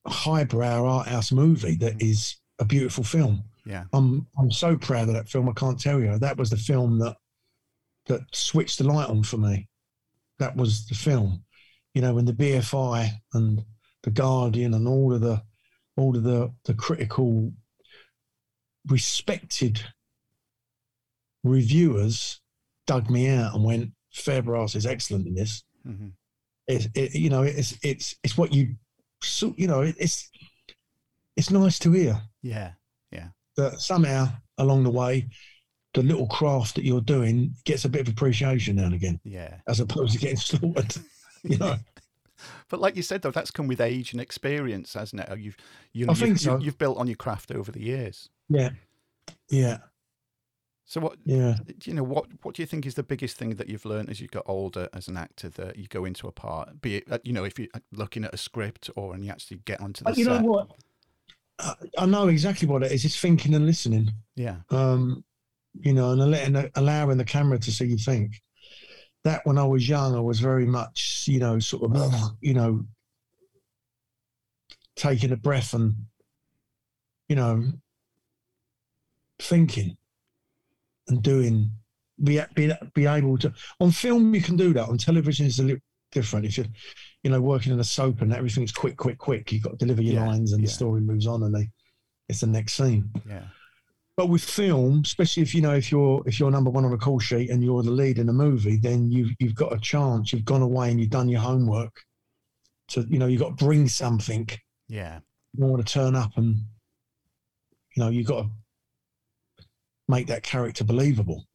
highbrow 0.07 0.85
art 0.85 1.07
house 1.07 1.31
movie 1.31 1.75
that 1.75 1.97
mm. 1.97 2.09
is 2.09 2.37
a 2.59 2.65
beautiful 2.65 3.03
film. 3.03 3.43
Yeah. 3.65 3.83
I'm 3.91 4.25
I'm 4.39 4.49
so 4.49 4.77
proud 4.77 5.09
of 5.09 5.15
that 5.15 5.29
film. 5.29 5.49
I 5.49 5.53
can't 5.53 5.79
tell 5.79 5.99
you. 5.99 6.17
That 6.17 6.37
was 6.37 6.49
the 6.49 6.57
film 6.57 6.99
that 6.99 7.17
that 8.05 8.21
switched 8.31 8.77
the 8.77 8.85
light 8.85 9.09
on 9.09 9.23
for 9.23 9.37
me. 9.37 9.67
That 10.39 10.55
was 10.55 10.87
the 10.87 10.95
film. 10.95 11.43
You 11.93 12.01
know, 12.01 12.13
when 12.13 12.25
the 12.25 12.33
BFI 12.33 13.09
and 13.33 13.61
the 14.07 14.11
Guardian 14.11 14.73
and 14.73 14.87
all 14.87 15.13
of 15.13 15.19
the 15.19 15.43
all 15.97 16.15
of 16.15 16.23
the 16.23 16.49
the 16.63 16.73
critical 16.73 17.51
respected 18.87 19.81
reviewers 21.43 22.39
dug 22.85 23.09
me 23.09 23.27
out 23.27 23.53
and 23.53 23.65
went, 23.65 23.91
Fairbrass 24.15 24.77
is 24.77 24.85
excellent 24.85 25.27
in 25.27 25.35
this. 25.35 25.61
hmm 25.85 26.07
It, 26.67 26.87
it, 26.95 27.15
you 27.15 27.29
know, 27.29 27.43
it's 27.43 27.77
it's 27.83 28.15
it's 28.23 28.37
what 28.37 28.53
you, 28.53 28.75
so, 29.21 29.53
you 29.57 29.67
know, 29.67 29.81
it's 29.81 30.29
it's 31.35 31.51
nice 31.51 31.77
to 31.79 31.91
hear 31.91 32.21
Yeah, 32.41 32.71
Yeah. 33.11 33.27
that 33.57 33.81
somehow 33.81 34.29
along 34.57 34.83
the 34.83 34.89
way, 34.91 35.27
the 35.93 36.01
little 36.01 36.27
craft 36.27 36.75
that 36.75 36.85
you're 36.85 37.01
doing 37.01 37.53
gets 37.65 37.83
a 37.83 37.89
bit 37.89 38.01
of 38.07 38.13
appreciation 38.13 38.77
now 38.77 38.85
and 38.85 38.93
again, 38.93 39.19
Yeah. 39.25 39.55
as 39.67 39.81
opposed 39.81 40.13
to 40.13 40.19
getting 40.19 40.37
slaughtered. 40.49 40.95
You 41.43 41.57
know, 41.57 41.75
But 42.69 42.79
like 42.81 42.95
you 42.95 43.01
said, 43.03 43.21
though, 43.21 43.31
that's 43.31 43.51
come 43.51 43.67
with 43.67 43.79
age 43.81 44.11
and 44.11 44.21
experience, 44.21 44.93
hasn't 44.93 45.21
it? 45.21 45.39
You've 45.39 45.57
you 45.93 46.05
I 46.07 46.09
you've, 46.11 46.17
think 46.19 46.37
so. 46.39 46.57
you- 46.57 46.65
you've 46.65 46.77
built 46.77 46.97
on 46.97 47.07
your 47.07 47.15
craft 47.15 47.51
over 47.51 47.71
the 47.71 47.81
years. 47.81 48.29
yeah, 48.49 48.69
yeah, 49.49 49.77
So 50.85 50.99
what 51.01 51.17
yeah. 51.25 51.55
you 51.83 51.93
know 51.93 52.03
what 52.03 52.25
what 52.43 52.55
do 52.55 52.61
you 52.61 52.65
think 52.65 52.85
is 52.85 52.95
the 52.95 53.03
biggest 53.03 53.37
thing 53.37 53.51
that 53.55 53.67
you've 53.69 53.85
learned 53.85 54.09
as 54.09 54.19
you 54.21 54.27
got 54.27 54.43
older 54.45 54.87
as 54.93 55.07
an 55.07 55.17
actor 55.17 55.49
that 55.49 55.77
you 55.77 55.87
go 55.87 56.05
into 56.05 56.27
a 56.27 56.31
part 56.31 56.81
be 56.81 56.97
it 56.97 57.03
uh, 57.11 57.17
you 57.23 57.33
know 57.33 57.43
if 57.43 57.57
you're 57.59 57.67
looking 57.91 58.23
at 58.23 58.33
a 58.33 58.37
script 58.37 58.89
or 58.95 59.13
and 59.13 59.23
you 59.25 59.31
actually 59.31 59.57
get 59.65 59.79
onto 59.81 60.03
the 60.05 60.13
you 60.13 60.23
set 60.25 60.41
know 60.41 60.47
what? 60.47 60.71
I, 61.59 61.73
I 61.97 62.05
know 62.05 62.27
exactly 62.27 62.67
what 62.67 62.83
it 62.83 62.91
is. 62.91 63.03
It's 63.03 63.19
thinking 63.19 63.53
and 63.55 63.65
listening. 63.65 64.09
yeah 64.35 64.57
um, 64.69 65.23
you 65.79 65.93
know, 65.93 66.11
and 66.11 66.31
letting 66.31 66.71
allowing 66.75 67.17
the 67.17 67.25
camera 67.25 67.59
to 67.59 67.71
see 67.71 67.85
you 67.85 67.97
think. 67.97 68.41
That 69.27 69.45
when 69.45 69.57
I 69.57 69.63
was 69.65 69.89
young, 69.89 70.15
I 70.15 70.21
was 70.21 70.39
very 70.39 70.65
much, 70.65 71.25
you 71.27 71.39
know, 71.39 71.59
sort 71.59 71.83
of, 71.83 72.13
you 72.41 72.53
know, 72.53 72.85
taking 74.95 75.33
a 75.33 75.35
breath 75.35 75.73
and, 75.73 75.93
you 77.27 77.35
know, 77.35 77.63
thinking 79.39 79.97
and 81.09 81.21
doing, 81.21 81.71
be 82.23 82.39
be 82.55 82.71
be 82.93 83.05
able 83.05 83.37
to. 83.39 83.51
On 83.81 83.91
film, 83.91 84.33
you 84.33 84.41
can 84.41 84.55
do 84.55 84.73
that. 84.73 84.87
On 84.87 84.97
television, 84.97 85.45
it's 85.45 85.59
a 85.59 85.63
little 85.63 85.81
different. 86.13 86.45
If 86.45 86.57
you're, 86.57 86.71
you 87.23 87.29
know, 87.29 87.41
working 87.41 87.73
in 87.73 87.79
a 87.79 87.83
soap 87.83 88.21
and 88.21 88.33
everything's 88.33 88.71
quick, 88.71 88.95
quick, 88.95 89.17
quick, 89.17 89.51
you've 89.51 89.63
got 89.63 89.71
to 89.71 89.85
deliver 89.85 90.01
your 90.01 90.15
Yeah, 90.21 90.27
lines 90.27 90.53
and 90.53 90.61
yeah. 90.61 90.67
the 90.67 90.71
story 90.71 91.01
moves 91.01 91.27
on 91.27 91.43
and 91.43 91.53
they, 91.53 91.69
it's 92.29 92.41
the 92.41 92.47
next 92.47 92.73
scene. 92.73 93.11
yeah 93.29 93.43
But 94.17 94.29
with 94.29 94.43
film, 94.43 95.01
especially 95.05 95.43
if 95.43 95.53
you 95.53 95.61
know 95.61 95.75
if 95.75 95.91
you're 95.91 96.23
if 96.25 96.39
you're 96.39 96.49
number 96.49 96.71
one 96.71 96.83
on 96.85 96.91
a 96.91 96.97
call 96.97 97.19
sheet 97.19 97.51
and 97.51 97.63
you're 97.63 97.83
the 97.83 97.91
lead 97.91 98.17
in 98.17 98.29
a 98.29 98.33
movie, 98.33 98.77
then 98.77 99.11
you've 99.11 99.29
you've 99.39 99.53
got 99.55 99.71
a 99.73 99.79
chance. 99.79 100.33
You've 100.33 100.43
gone 100.43 100.63
away 100.63 100.89
and 100.89 100.99
you've 100.99 101.11
done 101.11 101.29
your 101.29 101.41
homework. 101.41 102.01
So 102.89 103.05
you 103.07 103.19
know 103.19 103.27
you've 103.27 103.41
got 103.41 103.57
to 103.57 103.63
bring 103.65 103.87
something. 103.87 104.49
yeah 104.87 105.19
You 105.53 105.65
want 105.65 105.85
to 105.85 105.93
turn 105.93 106.15
up 106.15 106.31
and 106.35 106.55
you 107.95 108.03
know 108.03 108.09
you've 108.09 108.25
got 108.27 108.43
to 108.43 108.49
make 110.07 110.25
that 110.27 110.41
character 110.41 110.83
believable 110.83 111.45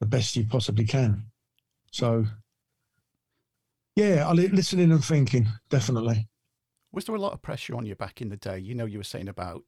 the 0.00 0.06
best 0.06 0.36
you 0.36 0.46
possibly 0.46 0.86
can. 0.86 1.24
So 1.92 2.24
yeah, 3.96 4.26
I 4.26 4.32
li- 4.32 4.48
listening 4.48 4.92
and 4.92 5.04
thinking 5.04 5.46
definitely. 5.68 6.26
was 6.90 7.04
there 7.04 7.14
a 7.14 7.20
lot 7.20 7.34
of 7.34 7.42
pressure 7.42 7.76
on 7.76 7.84
you 7.84 7.94
back 7.94 8.22
in 8.22 8.30
the 8.30 8.36
day 8.38 8.58
you 8.58 8.74
know 8.74 8.86
you 8.86 8.98
were 8.98 9.04
saying 9.04 9.28
about 9.28 9.62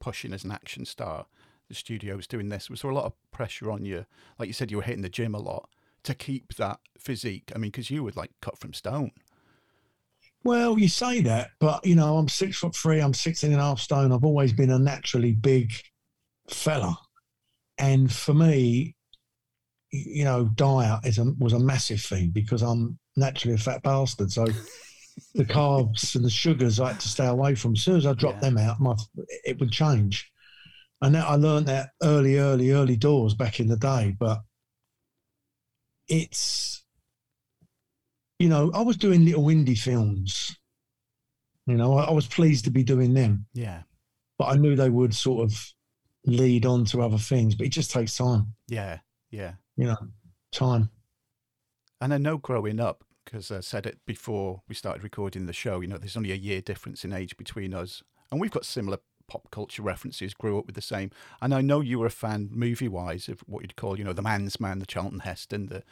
pushing 0.00 0.32
as 0.32 0.44
an 0.44 0.50
action 0.52 0.84
star 0.84 1.26
the 1.68 1.74
studio 1.74 2.16
was 2.16 2.26
doing 2.26 2.48
this 2.48 2.68
was 2.68 2.82
there 2.82 2.90
a 2.90 2.94
lot 2.94 3.04
of 3.04 3.12
pressure 3.30 3.70
on 3.70 3.84
you 3.84 4.04
like 4.38 4.48
you 4.48 4.52
said 4.52 4.70
you 4.70 4.78
were 4.78 4.82
hitting 4.82 5.02
the 5.02 5.08
gym 5.08 5.34
a 5.34 5.38
lot 5.38 5.68
to 6.02 6.14
keep 6.14 6.54
that 6.54 6.80
physique 6.98 7.52
i 7.54 7.58
mean 7.58 7.70
because 7.70 7.90
you 7.90 8.02
were 8.02 8.12
like 8.16 8.30
cut 8.40 8.58
from 8.58 8.72
stone 8.72 9.12
Well, 10.42 10.78
you 10.78 10.88
say 10.88 11.20
that, 11.22 11.50
but 11.58 11.84
you 11.84 11.94
know, 11.94 12.16
I'm 12.16 12.28
six 12.28 12.58
foot 12.58 12.74
three, 12.74 13.00
I'm 13.00 13.12
16 13.12 13.52
and 13.52 13.60
a 13.60 13.62
half 13.62 13.78
stone. 13.80 14.10
I've 14.10 14.24
always 14.24 14.52
been 14.54 14.70
a 14.70 14.78
naturally 14.78 15.32
big 15.32 15.70
fella. 16.48 16.96
And 17.76 18.10
for 18.10 18.32
me, 18.34 18.96
you 19.90 20.24
know, 20.24 20.46
diet 20.54 21.00
is 21.04 21.18
a, 21.18 21.24
was 21.38 21.52
a 21.52 21.58
massive 21.58 22.00
thing 22.00 22.30
because 22.30 22.62
I'm 22.62 22.98
naturally 23.16 23.54
a 23.54 23.58
fat 23.58 23.82
bastard. 23.82 24.32
So 24.32 24.46
the 25.34 25.44
carbs 25.44 26.14
and 26.14 26.24
the 26.24 26.30
sugars 26.30 26.80
I 26.80 26.88
had 26.88 27.00
to 27.00 27.08
stay 27.08 27.26
away 27.26 27.54
from. 27.54 27.72
As 27.72 27.82
soon 27.82 27.96
as 27.96 28.06
I 28.06 28.12
dropped 28.14 28.42
Yeah. 28.42 28.50
them 28.50 28.58
out, 28.58 28.80
my 28.80 28.96
it 29.44 29.58
would 29.60 29.70
change. 29.72 30.30
And 31.02 31.14
that 31.14 31.26
I 31.26 31.36
learned 31.36 31.66
that 31.66 31.90
early, 32.02 32.36
early, 32.38 32.72
early 32.72 32.96
doors 32.96 33.34
back 33.34 33.58
in 33.60 33.68
the 33.68 33.76
day. 33.76 34.14
But 34.18 34.40
it's 36.08 36.84
you 38.38 38.48
know, 38.48 38.70
I 38.72 38.80
was 38.80 38.96
doing 38.96 39.24
little 39.24 39.44
indie 39.44 39.78
films. 39.78 40.56
You 41.66 41.76
know, 41.76 41.98
I, 41.98 42.04
I 42.04 42.10
was 42.10 42.26
pleased 42.26 42.64
to 42.64 42.70
be 42.70 42.82
doing 42.82 43.14
them, 43.14 43.46
yeah 43.54 43.82
but 44.38 44.46
I 44.46 44.56
knew 44.56 44.74
they 44.74 44.88
would 44.88 45.14
sort 45.14 45.44
of 45.44 45.74
lead 46.24 46.64
on 46.64 46.86
to 46.86 47.02
other 47.02 47.18
things. 47.18 47.54
But 47.54 47.66
it 47.66 47.70
just 47.70 47.90
takes 47.90 48.16
time, 48.16 48.54
yeah 48.68 48.98
yeah 49.30 49.52
you 49.76 49.84
know, 49.86 49.96
time. 50.52 50.90
And 52.00 52.14
I 52.14 52.18
know 52.18 52.38
growing 52.38 52.80
up, 52.80 53.04
because 53.30 53.50
I 53.50 53.60
said 53.60 53.86
it 53.86 53.98
before 54.06 54.62
we 54.68 54.74
started 54.74 55.02
recording 55.04 55.46
the 55.46 55.52
show, 55.52 55.80
you 55.80 55.86
know, 55.86 55.98
there's 55.98 56.16
only 56.16 56.32
a 56.32 56.36
year 56.36 56.60
difference 56.60 57.04
in 57.04 57.12
age 57.12 57.36
between 57.36 57.74
us. 57.74 58.02
And 58.30 58.40
we've 58.40 58.50
got 58.50 58.64
similar 58.64 58.98
pop 59.28 59.50
culture 59.50 59.82
references, 59.82 60.34
grew 60.34 60.58
up 60.58 60.66
with 60.66 60.74
the 60.74 60.82
same. 60.82 61.10
And 61.40 61.54
I 61.54 61.60
know 61.60 61.80
you 61.80 61.98
were 62.00 62.06
a 62.06 62.10
fan, 62.10 62.48
movie 62.50 62.88
wise, 62.88 63.28
of 63.28 63.40
what 63.46 63.62
you'd 63.62 63.76
call, 63.76 63.98
you 63.98 64.04
know, 64.04 64.12
The 64.12 64.22
Man's 64.22 64.58
Man, 64.58 64.80
the 64.80 64.86
Charlton 64.86 65.20
Heston, 65.20 65.66
the 65.66 65.82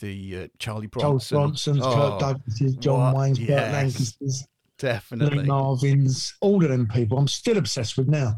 the 0.00 0.44
uh, 0.44 0.46
Charlie 0.58 0.88
Charles 0.88 1.28
Bronson. 1.30 1.76
Bronson's, 1.76 1.82
Oh, 1.84 1.94
Kirk 1.94 2.20
Douglas's, 2.20 2.74
John? 2.76 3.14
Wayne's, 3.14 3.38
Burt 3.38 3.48
Yes. 3.48 3.72
Lancaster's, 3.72 4.40
Lee 4.40 4.46
Definitely. 4.78 5.44
Marvin's, 5.44 6.34
all 6.40 6.62
of 6.64 6.70
them 6.70 6.88
people. 6.88 7.18
I'm 7.18 7.28
still 7.28 7.58
obsessed 7.58 7.98
with 7.98 8.08
now. 8.08 8.36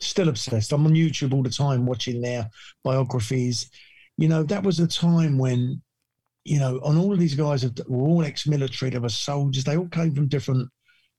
Still 0.00 0.30
obsessed. 0.30 0.72
I'm 0.72 0.86
on 0.86 0.94
YouTube 0.94 1.34
all 1.34 1.42
the 1.42 1.50
time 1.50 1.84
watching 1.84 2.22
their 2.22 2.48
biographies. 2.82 3.70
You 4.16 4.28
know, 4.28 4.42
that 4.44 4.62
was 4.62 4.80
a 4.80 4.88
time 4.88 5.36
when, 5.36 5.82
you 6.44 6.58
know, 6.58 6.80
and 6.84 6.98
all 6.98 7.12
of 7.12 7.18
these 7.18 7.34
guys 7.34 7.62
have, 7.62 7.74
were 7.86 8.08
all 8.08 8.24
ex-military. 8.24 8.90
They 8.90 8.98
were 8.98 9.08
soldiers. 9.08 9.64
They 9.64 9.76
all 9.76 9.88
came 9.88 10.14
from 10.14 10.28
different 10.28 10.68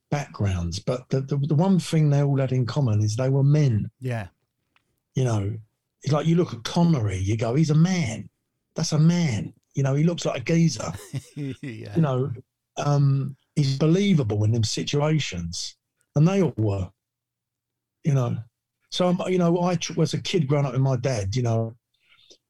backgrounds, 0.09 0.79
but 0.79 1.07
the, 1.09 1.21
the 1.21 1.37
the 1.37 1.55
one 1.55 1.79
thing 1.79 2.09
they 2.09 2.21
all 2.21 2.37
had 2.37 2.51
in 2.51 2.65
common 2.65 3.01
is 3.01 3.15
they 3.15 3.29
were 3.29 3.43
men. 3.43 3.89
Yeah. 3.99 4.27
You 5.15 5.23
know, 5.23 5.57
it's 6.03 6.13
like 6.13 6.25
you 6.25 6.35
look 6.35 6.53
at 6.53 6.63
Connery, 6.63 7.17
you 7.17 7.37
go, 7.37 7.55
he's 7.55 7.69
a 7.69 7.75
man. 7.75 8.29
That's 8.75 8.93
a 8.93 8.99
man. 8.99 9.53
You 9.75 9.83
know, 9.83 9.95
he 9.95 10.03
looks 10.03 10.25
like 10.25 10.41
a 10.41 10.43
geezer. 10.43 10.91
yeah. 11.35 11.95
You 11.95 12.01
know, 12.01 12.31
um, 12.77 13.35
he's 13.55 13.77
believable 13.77 14.43
in 14.43 14.51
them 14.51 14.63
situations, 14.63 15.75
and 16.15 16.27
they 16.27 16.41
all 16.41 16.53
were. 16.57 16.89
You 18.03 18.15
know, 18.15 18.37
so 18.89 19.15
you 19.27 19.37
know, 19.37 19.57
I 19.59 19.77
was 19.95 20.13
a 20.13 20.21
kid 20.21 20.47
growing 20.47 20.65
up 20.65 20.73
with 20.73 20.81
my 20.81 20.97
dad. 20.97 21.35
You 21.35 21.43
know, 21.43 21.75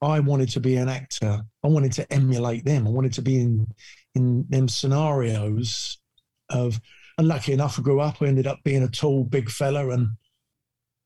I 0.02 0.20
wanted 0.20 0.50
to 0.50 0.60
be 0.60 0.76
an 0.78 0.90
actor. 0.90 1.42
I 1.64 1.68
wanted 1.68 1.92
to 1.94 2.12
emulate 2.14 2.66
them. 2.66 2.88
I 2.88 2.90
wanted 2.90 3.14
to 3.14 3.22
be 3.22 3.40
in 3.42 3.68
in 4.16 4.46
them 4.50 4.68
scenarios 4.68 5.98
of. 6.50 6.80
And 7.18 7.28
lucky 7.28 7.52
enough, 7.54 7.78
I 7.78 7.84
grew 7.84 8.00
up. 8.00 8.22
I 8.22 8.26
ended 8.28 8.48
up 8.48 8.60
being 8.64 8.82
a 8.84 8.88
tall, 8.88 9.24
big 9.26 9.50
fella, 9.50 9.90
and 9.90 10.08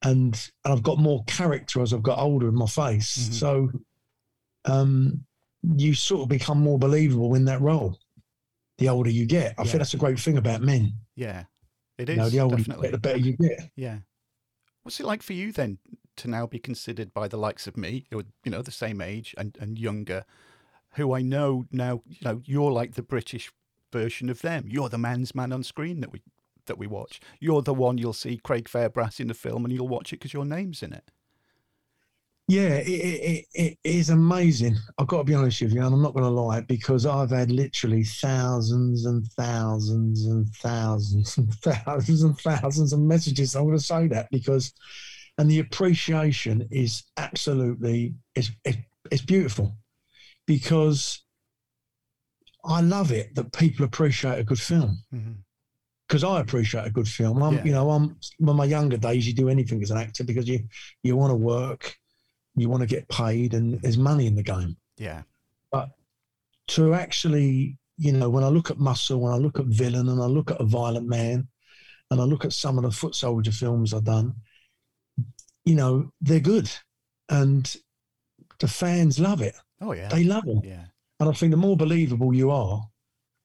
and 0.04 0.50
and 0.64 0.74
I've 0.74 0.84
got 0.84 0.98
more 1.00 1.24
character 1.26 1.82
as 1.82 1.94
I've 1.94 2.04
got 2.04 2.20
older 2.20 2.48
in 2.48 2.56
my 2.56 2.68
face. 2.68 3.18
Mhm. 3.30 3.34
So, 3.34 3.70
um, 4.66 5.26
you 5.76 5.94
sort 5.94 6.22
of 6.24 6.30
become 6.30 6.60
more 6.62 6.80
believable 6.80 7.36
in 7.36 7.46
that 7.46 7.60
role. 7.60 8.00
The 8.78 8.88
older 8.90 9.10
you 9.10 9.26
get, 9.26 9.56
I 9.58 9.64
Yeah. 9.64 9.72
think 9.72 9.78
that's 9.80 9.94
a 9.94 9.98
great 9.98 10.20
thing 10.20 10.38
about 10.38 10.62
men. 10.62 10.94
Yeah, 11.16 11.46
it 11.98 12.08
You 12.08 12.14
is 12.14 12.18
know, 12.20 12.30
the 12.30 12.40
older 12.40 12.58
definitely. 12.58 12.88
you 12.88 12.92
get, 12.92 13.02
the 13.02 13.08
better 13.10 13.20
you 13.20 13.38
get. 13.38 13.72
Yeah. 13.76 14.00
What's 14.84 15.00
it 15.00 15.06
like 15.06 15.24
for 15.24 15.34
you 15.34 15.52
then 15.52 15.80
to 16.18 16.30
now 16.30 16.48
be 16.48 16.60
considered 16.60 17.14
by 17.14 17.28
the 17.28 17.38
likes 17.38 17.68
of 17.68 17.78
me, 17.78 18.08
you 18.12 18.26
know, 18.46 18.62
the 18.62 18.72
same 18.72 19.02
age 19.02 19.36
and, 19.38 19.58
and 19.60 19.78
younger, 19.78 20.26
who 20.92 21.14
I 21.14 21.22
know 21.22 21.66
now, 21.72 22.02
you 22.08 22.18
know, 22.24 22.42
you're 22.46 22.72
like 22.72 22.94
the 22.94 23.04
British 23.04 23.52
version 23.92 24.30
of 24.30 24.42
them. 24.42 24.66
You're 24.68 24.90
the 24.90 24.98
man's 24.98 25.36
man 25.36 25.52
on 25.52 25.64
screen 25.64 26.02
that 26.02 26.12
we 26.12 26.22
that 26.66 26.78
we 26.78 26.88
watch. 26.88 27.20
You're 27.40 27.62
the 27.62 27.74
one 27.74 27.98
you'll 27.98 28.14
see 28.14 28.38
Craig 28.38 28.68
Fairbrass 28.68 29.20
in 29.20 29.28
the 29.28 29.34
film 29.34 29.66
and 29.66 29.74
you'll 29.74 29.88
watch 29.88 30.12
it 30.12 30.18
because 30.18 30.34
your 30.34 30.46
name's 30.46 30.82
in 30.82 30.94
it. 30.94 31.12
Yeah, 32.48 32.76
it, 32.76 32.88
it, 32.88 33.46
it, 33.54 33.78
it 33.84 33.90
is 33.90 34.12
amazing. 34.12 34.76
I've 35.00 35.08
got 35.08 35.20
to 35.20 35.24
be 35.24 35.34
honest 35.34 35.62
with 35.64 35.74
you, 35.74 35.84
and 35.84 35.96
I'm 35.96 36.02
not 36.04 36.14
going 36.14 36.26
to 36.26 36.30
lie, 36.30 36.62
because 36.62 37.08
I've 37.08 37.32
had 37.32 37.50
literally 37.50 38.04
thousands 38.04 39.08
and 39.08 39.26
thousands 39.32 40.28
and 40.28 40.48
thousands 40.58 41.40
and 41.40 41.52
thousands 41.64 42.22
and 42.22 42.38
thousands 42.40 42.94
of 42.94 43.00
messages. 43.00 43.56
I'm 43.56 43.66
going 43.66 43.78
to 43.78 43.84
say 43.84 44.08
that 44.10 44.30
because, 44.30 44.74
and 45.38 45.50
the 45.50 45.60
appreciation 45.60 46.68
is 46.72 47.04
absolutely 47.18 48.16
it's 48.36 48.52
it, 48.64 48.78
it's 49.12 49.22
beautiful, 49.26 49.76
because 50.46 51.24
I 52.64 52.82
love 52.82 53.12
it 53.12 53.36
that 53.36 53.54
people 53.54 53.86
appreciate 53.86 54.40
a 54.40 54.44
good 54.44 54.60
film 54.60 55.00
Mm-hmm. 55.14 55.34
because 56.08 56.24
I 56.24 56.40
appreciate 56.40 56.86
a 56.86 56.90
good 56.92 57.08
film. 57.08 57.42
I'm, 57.44 57.56
Yeah. 57.56 57.64
you 57.66 57.72
know, 57.74 57.92
I'm 57.92 58.18
in 58.40 58.56
my 58.56 58.66
younger 58.66 58.98
days, 58.98 59.28
you 59.28 59.34
do 59.34 59.50
anything 59.50 59.82
as 59.84 59.92
an 59.92 59.98
actor 59.98 60.24
because 60.24 60.48
you 60.48 60.60
you 61.04 61.16
want 61.16 61.32
to 61.32 61.36
work, 61.36 61.96
you 62.56 62.70
want 62.70 62.82
to 62.82 62.88
get 62.88 63.08
paid, 63.10 63.54
and 63.54 63.80
there's 63.82 63.98
money 63.98 64.26
in 64.28 64.36
the 64.36 64.44
game. 64.44 64.78
Yeah. 64.98 65.24
But 65.72 65.90
to 66.70 66.94
actually, 66.94 67.78
you 67.98 68.12
know, 68.14 68.30
when 68.30 68.44
I 68.44 68.48
look 68.48 68.72
at 68.72 68.80
Muscle, 68.80 69.20
when 69.20 69.34
I 69.34 69.38
look 69.38 69.60
at 69.60 69.66
Villain, 69.68 70.10
and 70.10 70.22
I 70.22 70.26
look 70.26 70.50
at 70.52 70.62
A 70.62 70.66
Violent 70.66 71.08
Man, 71.08 71.48
and 72.10 72.22
I 72.22 72.24
look 72.24 72.46
at 72.46 72.54
some 72.54 72.78
of 72.78 72.84
the 72.84 72.92
Foot 72.92 73.14
Soldier 73.16 73.52
films 73.52 73.94
I've 73.94 74.04
done, 74.06 74.34
you 75.66 75.76
know, 75.76 76.12
they're 76.22 76.40
good, 76.40 76.70
and 77.30 77.76
the 78.60 78.68
fans 78.68 79.20
love 79.20 79.42
it. 79.42 79.56
Oh 79.82 79.94
yeah. 79.94 80.10
They 80.10 80.24
love 80.24 80.48
it. 80.48 80.64
yeah. 80.64 80.86
And 81.20 81.30
I 81.30 81.32
think 81.34 81.52
the 81.52 81.58
more 81.58 81.78
believable 81.78 82.34
you 82.34 82.52
are, 82.52 82.82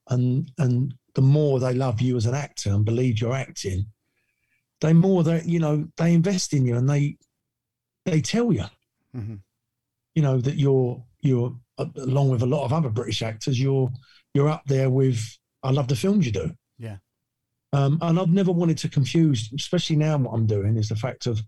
and 0.08 0.50
and 0.58 0.94
the 1.14 1.22
more 1.22 1.58
they 1.58 1.74
love 1.74 2.00
you 2.00 2.16
as 2.16 2.26
an 2.26 2.34
actor 2.34 2.70
and 2.70 2.84
believe 2.84 3.20
you're 3.20 3.34
acting, 3.34 3.86
they 4.80 4.92
more 4.92 5.22
they 5.22 5.42
you 5.44 5.58
know 5.58 5.88
they 5.96 6.14
invest 6.14 6.52
in 6.52 6.64
you 6.66 6.76
and 6.76 6.88
they 6.88 7.16
they 8.06 8.20
tell 8.20 8.52
you 8.52 8.64
hmm 9.14 9.36
you 10.14 10.22
know 10.22 10.40
that 10.40 10.56
you're 10.56 11.02
you're 11.20 11.54
uh, 11.78 11.86
along 11.98 12.30
with 12.30 12.42
a 12.42 12.46
lot 12.46 12.64
of 12.64 12.72
other 12.72 12.88
British 12.88 13.22
actors 13.22 13.60
you're 13.60 13.90
you're 14.34 14.48
up 14.48 14.62
there 14.66 14.90
with 14.90 15.20
I 15.62 15.70
love 15.70 15.88
the 15.88 15.96
films 15.96 16.26
you 16.26 16.32
do. 16.32 16.52
Yeah. 16.78 16.96
Um, 17.72 17.98
and 18.00 18.18
I've 18.18 18.30
never 18.30 18.50
wanted 18.50 18.78
to 18.78 18.88
confuse, 18.88 19.52
especially 19.54 19.96
now 19.96 20.16
what 20.18 20.32
I'm 20.32 20.46
doing 20.46 20.76
is 20.76 20.88
the 20.88 20.96
fact 20.96 21.26
of, 21.26 21.40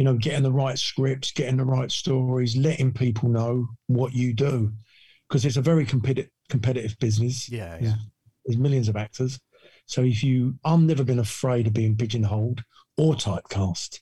you 0.00 0.04
know, 0.04 0.14
getting 0.14 0.42
the 0.42 0.50
right 0.50 0.78
scripts, 0.78 1.30
getting 1.30 1.58
the 1.58 1.64
right 1.66 1.92
stories, 1.92 2.56
letting 2.56 2.90
people 2.90 3.28
know 3.28 3.68
what 3.88 4.14
you 4.14 4.32
do, 4.32 4.72
because 5.28 5.44
it's 5.44 5.58
a 5.58 5.60
very 5.60 5.84
competitive 5.84 6.30
competitive 6.48 6.96
business. 7.00 7.50
Yeah. 7.50 7.76
There's, 7.76 7.82
Yeah. 7.82 7.96
there's 8.46 8.56
millions 8.58 8.88
of 8.88 8.96
actors. 8.96 9.38
So 9.84 10.02
if 10.02 10.24
you, 10.24 10.54
I've 10.64 10.80
never 10.80 11.04
been 11.04 11.18
afraid 11.18 11.66
of 11.66 11.74
being 11.74 11.98
pigeonholed 11.98 12.64
or 12.96 13.12
typecast, 13.12 14.00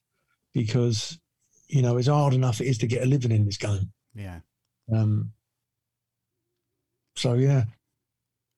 because 0.55 1.19
you 1.67 1.83
know 1.83 1.97
it's 1.97 2.07
hard 2.07 2.33
enough 2.33 2.61
it 2.61 2.69
is 2.69 2.79
to 2.79 2.87
get 2.87 3.03
a 3.03 3.07
living 3.07 3.33
in 3.33 3.45
this 3.45 3.57
game. 3.57 3.91
Yeah. 4.15 4.39
Um, 4.95 5.33
so 7.17 7.35
yeah, 7.35 7.65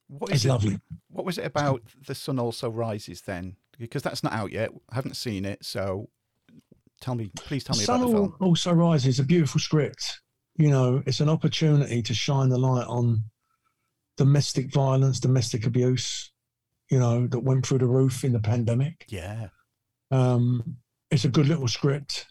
What 0.09 0.29
is 0.29 0.35
it's 0.37 0.44
it? 0.44 0.48
lovely. 0.48 0.79
What 1.09 1.24
was 1.24 1.38
it 1.38 1.46
about 1.46 1.81
The 2.07 2.14
Sun 2.14 2.38
Also 2.38 2.68
Rises 2.68 3.22
then? 3.22 3.57
Because 3.79 4.03
that's 4.03 4.22
not 4.22 4.35
out 4.35 4.53
yet. 4.53 4.72
I 4.90 4.94
haven't 4.96 5.16
seen 5.16 5.46
it. 5.46 5.64
So 5.64 6.11
tell 7.00 7.14
me, 7.14 7.30
please 7.36 7.64
tell 7.64 7.76
me 7.76 7.84
Sun 7.84 8.00
about 8.00 8.06
the 8.06 8.12
film. 8.12 8.36
also 8.40 8.72
rises. 8.72 9.18
A 9.18 9.24
beautiful 9.24 9.60
script. 9.60 10.20
You 10.56 10.70
know, 10.70 11.02
it's 11.06 11.20
an 11.20 11.28
opportunity 11.28 12.02
to 12.02 12.14
shine 12.14 12.48
the 12.48 12.58
light 12.58 12.86
on 12.86 13.24
domestic 14.16 14.72
violence, 14.72 15.20
domestic 15.20 15.66
abuse. 15.66 16.32
You 16.90 16.98
know, 16.98 17.26
that 17.28 17.40
went 17.40 17.64
through 17.64 17.78
the 17.78 17.86
roof 17.86 18.24
in 18.24 18.32
the 18.32 18.40
pandemic. 18.40 19.06
Yeah. 19.08 19.48
Um, 20.10 20.76
it's 21.10 21.24
a 21.24 21.28
good 21.28 21.46
little 21.48 21.68
script. 21.68 22.26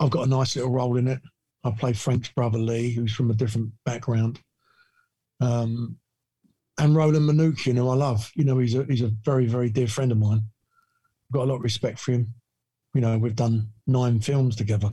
I've 0.00 0.10
got 0.10 0.26
a 0.26 0.30
nice 0.30 0.56
little 0.56 0.72
role 0.72 0.96
in 0.96 1.08
it. 1.08 1.20
I 1.64 1.70
play 1.72 1.92
Frank's 1.92 2.30
brother 2.30 2.58
Lee, 2.58 2.92
who's 2.92 3.12
from 3.12 3.30
a 3.30 3.34
different 3.34 3.72
background. 3.84 4.40
Um, 5.40 5.98
and 6.78 6.94
Roland 6.94 7.28
Manookian, 7.28 7.76
who 7.76 7.88
I 7.88 7.94
love. 7.94 8.30
You 8.34 8.44
know, 8.44 8.58
he's 8.58 8.74
a 8.74 8.84
he's 8.84 9.02
a 9.02 9.12
very 9.24 9.46
very 9.46 9.68
dear 9.68 9.88
friend 9.88 10.12
of 10.12 10.18
mine. 10.18 10.40
I've 10.40 11.34
got 11.34 11.44
a 11.44 11.50
lot 11.50 11.56
of 11.56 11.62
respect 11.62 11.98
for 11.98 12.12
him. 12.12 12.34
You 12.94 13.00
know, 13.00 13.18
we've 13.18 13.36
done 13.36 13.68
nine 13.86 14.20
films 14.20 14.56
together, 14.56 14.90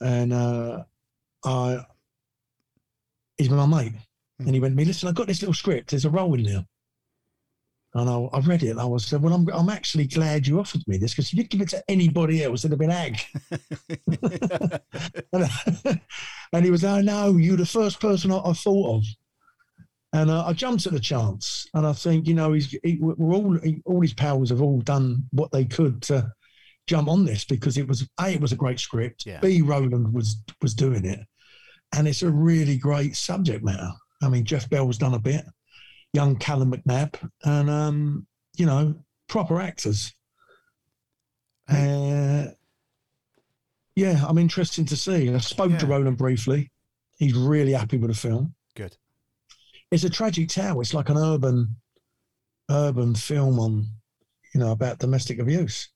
and 0.00 0.32
uh, 0.32 0.84
I 1.44 1.84
he's 3.36 3.50
my 3.50 3.66
mate. 3.66 3.92
And 4.38 4.54
he 4.54 4.60
went 4.60 4.72
to 4.72 4.76
me, 4.76 4.84
listen, 4.84 5.08
I've 5.08 5.14
got 5.14 5.28
this 5.28 5.40
little 5.40 5.54
script. 5.54 5.90
There's 5.90 6.04
a 6.04 6.10
role 6.10 6.34
in 6.34 6.44
there. 6.44 6.66
And 7.94 8.10
I, 8.10 8.14
I 8.36 8.40
read 8.40 8.62
it 8.62 8.70
and 8.70 8.80
I 8.80 8.84
was 8.84 9.06
said, 9.06 9.22
well, 9.22 9.32
I'm, 9.32 9.48
I'm 9.48 9.70
actually 9.70 10.06
glad 10.06 10.46
you 10.46 10.60
offered 10.60 10.82
me 10.86 10.98
this 10.98 11.12
because 11.12 11.32
if 11.32 11.34
you'd 11.38 11.48
give 11.48 11.62
it 11.62 11.70
to 11.70 11.82
anybody 11.88 12.44
else, 12.44 12.64
it'd 12.64 12.72
have 12.72 12.78
been 12.78 12.90
ag. 12.90 13.18
and, 15.32 15.50
and 16.52 16.64
he 16.64 16.70
was 16.70 16.82
like, 16.82 17.04
no, 17.04 17.36
you're 17.38 17.56
the 17.56 17.64
first 17.64 17.98
person 17.98 18.32
I, 18.32 18.38
I 18.44 18.52
thought 18.52 18.98
of. 18.98 19.04
And 20.16 20.30
uh, 20.30 20.46
I 20.46 20.54
jumped 20.54 20.86
at 20.86 20.94
the 20.94 21.00
chance. 21.00 21.66
And 21.74 21.86
I 21.86 21.92
think, 21.92 22.26
you 22.26 22.32
know, 22.32 22.54
he's, 22.54 22.70
he, 22.82 22.96
we're 23.00 23.34
all, 23.34 23.58
he, 23.58 23.82
all 23.84 24.00
his 24.00 24.14
pals 24.14 24.48
have 24.48 24.62
all 24.62 24.80
done 24.80 25.24
what 25.30 25.52
they 25.52 25.66
could 25.66 26.00
to 26.02 26.32
jump 26.86 27.08
on 27.08 27.26
this 27.26 27.44
because 27.44 27.76
it 27.76 27.86
was, 27.86 28.08
A, 28.20 28.30
it 28.30 28.40
was 28.40 28.52
a 28.52 28.56
great 28.56 28.80
script. 28.80 29.26
Yeah. 29.26 29.40
B, 29.40 29.60
Roland 29.60 30.14
was, 30.14 30.42
was 30.62 30.74
doing 30.74 31.04
it. 31.04 31.20
And 31.94 32.08
it's 32.08 32.22
a 32.22 32.30
really 32.30 32.78
great 32.78 33.14
subject 33.14 33.62
matter. 33.62 33.90
I 34.22 34.30
mean, 34.30 34.44
Geoff 34.44 34.70
Bell's 34.70 34.96
done 34.96 35.12
a 35.12 35.18
bit, 35.18 35.44
young 36.14 36.36
Callum 36.36 36.72
McNabb, 36.72 37.14
and, 37.44 37.68
um, 37.68 38.26
you 38.56 38.64
know, 38.64 38.94
proper 39.28 39.60
actors. 39.60 40.14
Uh, 41.68 42.46
yeah, 43.94 44.24
I'm 44.26 44.38
interested 44.38 44.88
to 44.88 44.96
see. 44.96 45.32
I 45.32 45.38
spoke 45.38 45.78
to 45.78 45.86
Yeah. 45.86 45.92
Roland 45.92 46.16
briefly. 46.16 46.72
He's 47.18 47.34
really 47.34 47.72
happy 47.72 47.98
with 47.98 48.10
the 48.10 48.16
film. 48.16 48.54
It's 49.90 50.04
a 50.04 50.10
tragic 50.10 50.48
tale. 50.48 50.80
It's 50.80 50.94
like 50.94 51.08
an 51.08 51.16
urban, 51.16 51.76
urban 52.70 53.14
film 53.14 53.58
on, 53.60 53.86
you 54.54 54.60
know, 54.60 54.72
about 54.72 54.98
domestic 54.98 55.38
abuse. 55.38 55.88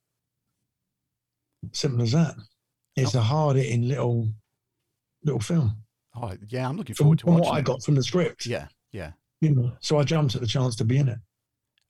Simple 1.73 2.03
as 2.03 2.13
that. 2.13 2.35
It's 2.97 3.15
a 3.15 3.21
hard 3.21 3.57
hitting 3.57 3.89
little, 3.89 4.29
little 5.25 5.41
film. 5.41 5.77
Oh, 6.17 6.33
yeah. 6.49 6.69
I'm 6.69 6.77
looking 6.77 6.95
From, 6.95 7.05
forward 7.05 7.19
to 7.21 7.25
from 7.25 7.35
watching 7.35 7.49
what 7.51 7.59
I 7.59 7.63
got 7.63 7.83
from 7.83 7.95
the 7.95 8.03
script, 8.03 8.47
Yeah. 8.47 8.67
Yeah. 8.93 9.13
you 9.41 9.55
know. 9.55 9.73
So 9.81 9.99
I 9.99 10.03
jumped 10.05 10.35
at 10.35 10.41
the 10.41 10.47
chance 10.47 10.77
to 10.77 10.85
be 10.85 10.99
in 10.99 11.09
it. 11.09 11.19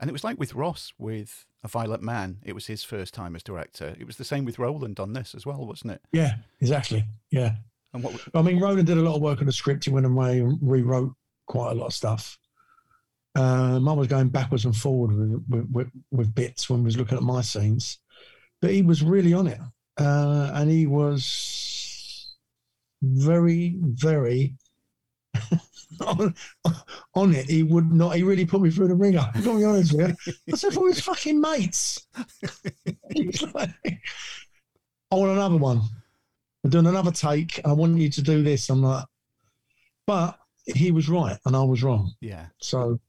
And 0.00 0.08
it 0.08 0.12
was 0.12 0.24
like 0.24 0.38
with 0.38 0.54
Ross 0.54 0.92
with 0.98 1.44
A 1.62 1.68
Violent 1.68 2.02
Man. 2.02 2.38
It 2.44 2.54
was 2.54 2.66
his 2.66 2.82
first 2.82 3.12
time 3.12 3.36
as 3.36 3.42
director. 3.42 3.94
It 3.98 4.06
was 4.06 4.16
the 4.16 4.24
same 4.24 4.44
with 4.46 4.58
Roland 4.58 4.98
on 4.98 5.12
this 5.12 5.34
as 5.34 5.44
well, 5.44 5.66
wasn't 5.66 5.92
it? 5.92 6.00
Yeah, 6.12 6.36
exactly. 6.60 7.04
Yeah. 7.30 7.56
And 7.92 8.02
what? 8.02 8.14
I 8.34 8.40
mean, 8.40 8.60
Roland 8.60 8.86
did 8.86 8.96
a 8.96 9.02
lot 9.02 9.16
of 9.16 9.22
work 9.22 9.40
on 9.40 9.46
the 9.46 9.52
script. 9.52 9.84
He 9.84 9.90
went 9.90 10.06
away 10.06 10.40
and 10.40 10.58
rewrote 10.62 11.12
quite 11.50 11.72
a 11.72 11.74
lot 11.74 11.86
of 11.86 11.92
stuff. 11.92 12.38
I 13.34 13.78
was 13.78 14.06
going 14.06 14.28
backwards 14.28 14.64
and 14.66 14.76
forward 14.76 15.12
with, 15.12 15.44
with, 15.48 15.68
with, 15.72 15.88
with 16.12 16.34
bits 16.34 16.70
when 16.70 16.80
we 16.80 16.86
was 16.86 16.96
looking 16.96 17.18
at 17.18 17.24
my 17.24 17.42
scenes, 17.42 17.98
but 18.62 18.70
he 18.70 18.82
was 18.82 19.02
really 19.02 19.34
on 19.34 19.48
it, 19.48 19.58
uh, 19.98 20.52
and 20.54 20.70
he 20.70 20.86
was 20.86 22.36
very, 23.02 23.76
very 23.80 24.54
on, 26.06 26.34
on 27.14 27.34
it. 27.34 27.50
He 27.50 27.64
would 27.64 27.90
not. 27.90 28.14
He 28.14 28.22
really 28.22 28.44
put 28.46 28.60
me 28.60 28.70
through 28.70 28.88
the 28.88 28.94
ringer. 28.94 29.28
I'm 29.34 29.42
gonna 29.42 29.58
be 29.58 29.64
honest 29.64 29.92
with 29.92 30.16
you. 30.26 30.32
I 30.52 30.56
said, 30.56 30.72
"For 30.72 30.88
his 30.88 31.00
fucking 31.00 31.40
mates." 31.40 32.06
like, 33.54 33.70
"I 35.10 35.14
want 35.14 35.32
another 35.32 35.56
one." 35.56 35.82
We're 36.62 36.70
doing 36.70 36.86
another 36.86 37.12
take. 37.12 37.60
I 37.64 37.72
want 37.72 37.96
you 37.96 38.10
to 38.10 38.22
do 38.22 38.42
this. 38.42 38.68
I'm 38.68 38.82
like, 38.82 39.06
but 40.06 40.39
he 40.66 40.92
was 40.92 41.08
right 41.08 41.38
and 41.46 41.56
I 41.56 41.62
was 41.62 41.82
wrong. 41.82 42.12
Yeah. 42.20 42.46
So, 42.58 43.00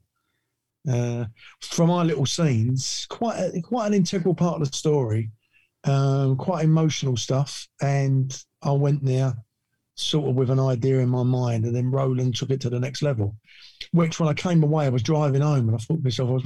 uh, 0.92 1.26
from 1.62 1.92
our 1.92 2.04
little 2.06 2.26
scenes, 2.26 3.06
quite 3.10 3.38
a, 3.38 3.62
quite 3.62 3.88
an 3.88 3.94
integral 3.94 4.34
part 4.34 4.62
of 4.62 4.70
the 4.70 4.76
story, 4.76 5.32
um, 5.84 6.36
quite 6.38 6.64
emotional 6.66 7.18
stuff. 7.18 7.68
And 7.82 8.36
I 8.64 8.72
went 8.72 9.04
there 9.06 9.34
sort 9.96 10.30
of 10.30 10.36
with 10.36 10.50
an 10.50 10.60
idea 10.60 11.00
in 11.00 11.10
my 11.10 11.24
mind, 11.24 11.66
and 11.66 11.76
then 11.76 11.92
Roland 11.92 12.36
took 12.36 12.50
it 12.50 12.62
to 12.62 12.70
the 12.70 12.80
next 12.80 13.02
level. 13.02 13.36
Which, 13.92 14.20
when 14.20 14.30
I 14.30 14.34
came 14.34 14.64
away, 14.64 14.86
I 14.86 14.90
was 14.90 15.04
driving 15.04 15.42
home, 15.42 15.68
and 15.68 15.76
I 15.76 15.80
thought 15.80 15.98
to 15.98 16.04
myself, 16.04 16.30
I 16.30 16.34
was, 16.34 16.46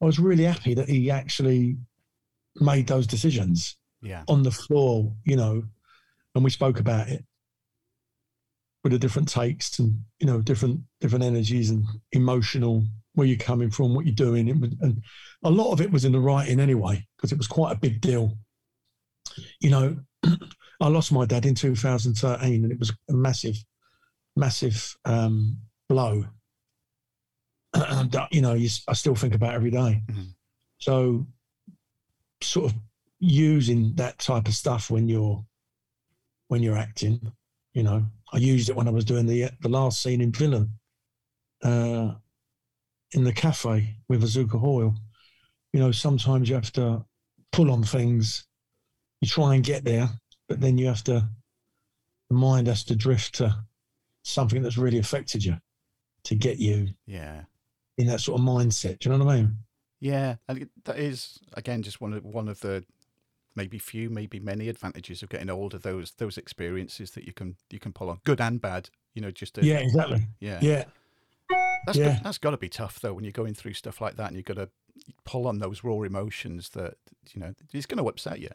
I 0.00 0.04
was 0.04 0.18
really 0.18 0.44
happy 0.44 0.74
that 0.74 0.88
he 0.88 1.10
actually 1.10 1.76
made 2.56 2.86
those 2.88 3.06
decisions 3.06 3.76
Yeah. 4.02 4.24
on 4.26 4.42
the 4.42 4.50
floor, 4.50 5.12
you 5.24 5.36
know, 5.36 5.62
and 6.34 6.44
we 6.44 6.50
spoke 6.50 6.80
about 6.80 7.08
it 7.08 7.24
with 8.88 9.00
the 9.00 9.06
different 9.06 9.28
takes 9.28 9.78
and 9.78 10.00
you 10.18 10.26
know 10.26 10.40
different 10.40 10.80
different 11.00 11.24
energies 11.24 11.68
and 11.70 11.84
emotional 12.12 12.84
where 13.14 13.26
you're 13.26 13.36
coming 13.36 13.68
from, 13.70 13.94
what 13.94 14.06
you're 14.06 14.14
doing, 14.14 14.48
it 14.48 14.58
was, 14.58 14.70
and 14.80 15.02
a 15.42 15.50
lot 15.50 15.72
of 15.72 15.80
it 15.80 15.90
was 15.90 16.04
in 16.04 16.12
the 16.12 16.20
writing 16.20 16.60
anyway 16.60 17.04
because 17.16 17.32
it 17.32 17.38
was 17.38 17.48
quite 17.48 17.72
a 17.72 17.78
big 17.78 18.00
deal. 18.00 18.38
You 19.60 19.70
know, 19.70 19.96
I 20.80 20.88
lost 20.88 21.12
my 21.12 21.26
dad 21.26 21.44
in 21.44 21.54
2013, 21.54 22.62
and 22.62 22.72
it 22.72 22.78
was 22.78 22.92
a 23.10 23.12
massive, 23.12 23.56
massive 24.36 24.96
um, 25.04 25.58
blow. 25.88 26.24
And, 27.74 28.16
you 28.30 28.40
know, 28.40 28.54
you, 28.54 28.70
I 28.88 28.94
still 28.94 29.14
think 29.14 29.34
about 29.34 29.54
every 29.54 29.70
day. 29.70 30.02
Mhm. 30.06 30.28
So, 30.78 31.26
sort 32.40 32.72
of 32.72 32.78
using 33.18 33.94
that 33.96 34.18
type 34.18 34.48
of 34.48 34.54
stuff 34.54 34.90
when 34.90 35.06
you're 35.08 35.44
when 36.46 36.62
you're 36.62 36.78
acting. 36.78 37.32
You 37.74 37.82
know, 37.82 38.06
I 38.32 38.38
used 38.38 38.68
it 38.68 38.76
when 38.76 38.88
I 38.88 38.92
was 38.92 39.04
doing 39.04 39.26
the 39.26 39.50
the 39.60 39.68
last 39.68 40.02
scene 40.02 40.20
in 40.20 40.32
Villain, 40.32 40.70
uh, 41.62 42.14
in 43.12 43.24
the 43.24 43.32
cafe 43.32 43.96
with 44.08 44.22
Izuka 44.22 44.58
Hoyle. 44.58 44.94
You 45.72 45.80
know, 45.80 45.92
sometimes 45.92 46.48
you 46.48 46.54
have 46.54 46.72
to 46.72 47.04
pull 47.52 47.70
on 47.70 47.82
things. 47.82 48.46
You 49.20 49.28
try 49.28 49.54
and 49.54 49.64
get 49.64 49.84
there, 49.84 50.08
but 50.48 50.60
then 50.60 50.78
you 50.78 50.86
have 50.86 51.04
to. 51.04 51.28
The 52.30 52.34
mind 52.36 52.66
has 52.66 52.84
to 52.84 52.96
drift 52.96 53.36
to 53.36 53.64
something 54.22 54.62
that's 54.62 54.76
really 54.76 54.98
affected 54.98 55.42
you 55.44 55.56
to 56.24 56.34
get 56.34 56.58
you 56.58 56.88
Yeah. 57.06 57.44
in 57.96 58.06
that 58.08 58.20
sort 58.20 58.38
of 58.38 58.46
mindset. 58.46 58.98
Do 58.98 59.08
you 59.08 59.16
know 59.16 59.24
what 59.24 59.32
I 59.34 59.36
mean? 59.42 59.58
Yeah, 60.00 60.36
and 60.46 60.68
that 60.84 60.98
is 60.98 61.38
again 61.54 61.82
just 61.82 62.00
one 62.00 62.12
of 62.12 62.24
one 62.24 62.48
of 62.48 62.60
the 62.60 62.84
maybe 63.58 63.78
few, 63.78 64.08
maybe 64.08 64.40
many 64.40 64.68
advantages 64.70 65.22
of 65.22 65.28
getting 65.28 65.50
older. 65.50 65.76
Those 65.78 66.12
those 66.12 66.38
experiences 66.38 67.10
that 67.10 67.24
you 67.26 67.34
can 67.34 67.56
you 67.70 67.78
can 67.78 67.92
pull 67.92 68.08
on, 68.08 68.20
good 68.24 68.40
and 68.40 68.58
bad. 68.60 68.88
You 69.14 69.20
know, 69.22 69.30
just 69.30 69.54
to, 69.56 69.64
Yeah, 69.64 69.80
exactly. 69.80 70.26
yeah. 70.40 70.60
Yeah, 70.62 70.84
That's 71.84 71.98
yeah. 71.98 72.14
got, 72.14 72.22
that's 72.24 72.38
got 72.38 72.50
to 72.52 72.56
be 72.56 72.68
tough 72.68 73.00
though 73.00 73.12
when 73.14 73.24
you're 73.24 73.32
going 73.42 73.54
through 73.54 73.74
stuff 73.74 74.00
like 74.00 74.16
that 74.16 74.28
and 74.28 74.36
you've 74.36 74.46
got 74.46 74.56
to 74.56 74.68
pull 75.24 75.46
on 75.46 75.58
those 75.58 75.82
raw 75.84 76.00
emotions 76.02 76.70
that 76.70 76.94
you 77.32 77.40
know 77.40 77.52
it's 77.74 77.86
going 77.86 78.02
to 78.02 78.08
upset 78.08 78.40
you. 78.40 78.50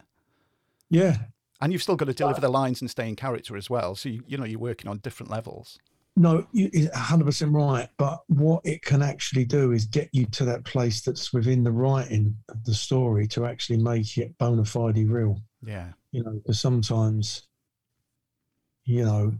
yeah. 0.90 1.16
And 1.60 1.72
you've 1.72 1.82
still 1.82 1.96
got 1.96 2.06
to 2.06 2.12
deliver 2.12 2.40
the 2.40 2.48
lines 2.50 2.80
and 2.82 2.90
stay 2.90 3.08
in 3.08 3.14
character 3.16 3.56
as 3.56 3.70
well. 3.70 3.94
So 3.94 4.08
you, 4.08 4.22
you 4.26 4.36
know 4.36 4.44
you're 4.44 4.58
working 4.58 4.90
on 4.90 4.98
different 4.98 5.30
levels. 5.30 5.78
No, 6.16 6.46
you- 6.52 6.70
you're 6.72 6.90
100% 6.92 7.52
right. 7.52 7.88
But 7.96 8.22
what 8.28 8.64
it 8.64 8.82
can 8.82 9.02
actually 9.02 9.44
do 9.44 9.72
is 9.72 9.84
get 9.86 10.08
you 10.12 10.26
to 10.26 10.44
that 10.44 10.64
place 10.64 11.00
that's 11.02 11.32
within 11.32 11.64
the 11.64 11.72
writing 11.72 12.36
of 12.48 12.62
the 12.64 12.74
story 12.74 13.26
to 13.28 13.46
actually 13.46 13.78
make 13.78 14.16
it 14.16 14.36
bona 14.38 14.64
fide 14.64 14.96
real. 15.08 15.42
Yeah, 15.66 15.92
You 16.12 16.22
know, 16.22 16.32
because 16.34 16.60
sometimes, 16.60 17.48
you 18.84 19.04
know, 19.04 19.32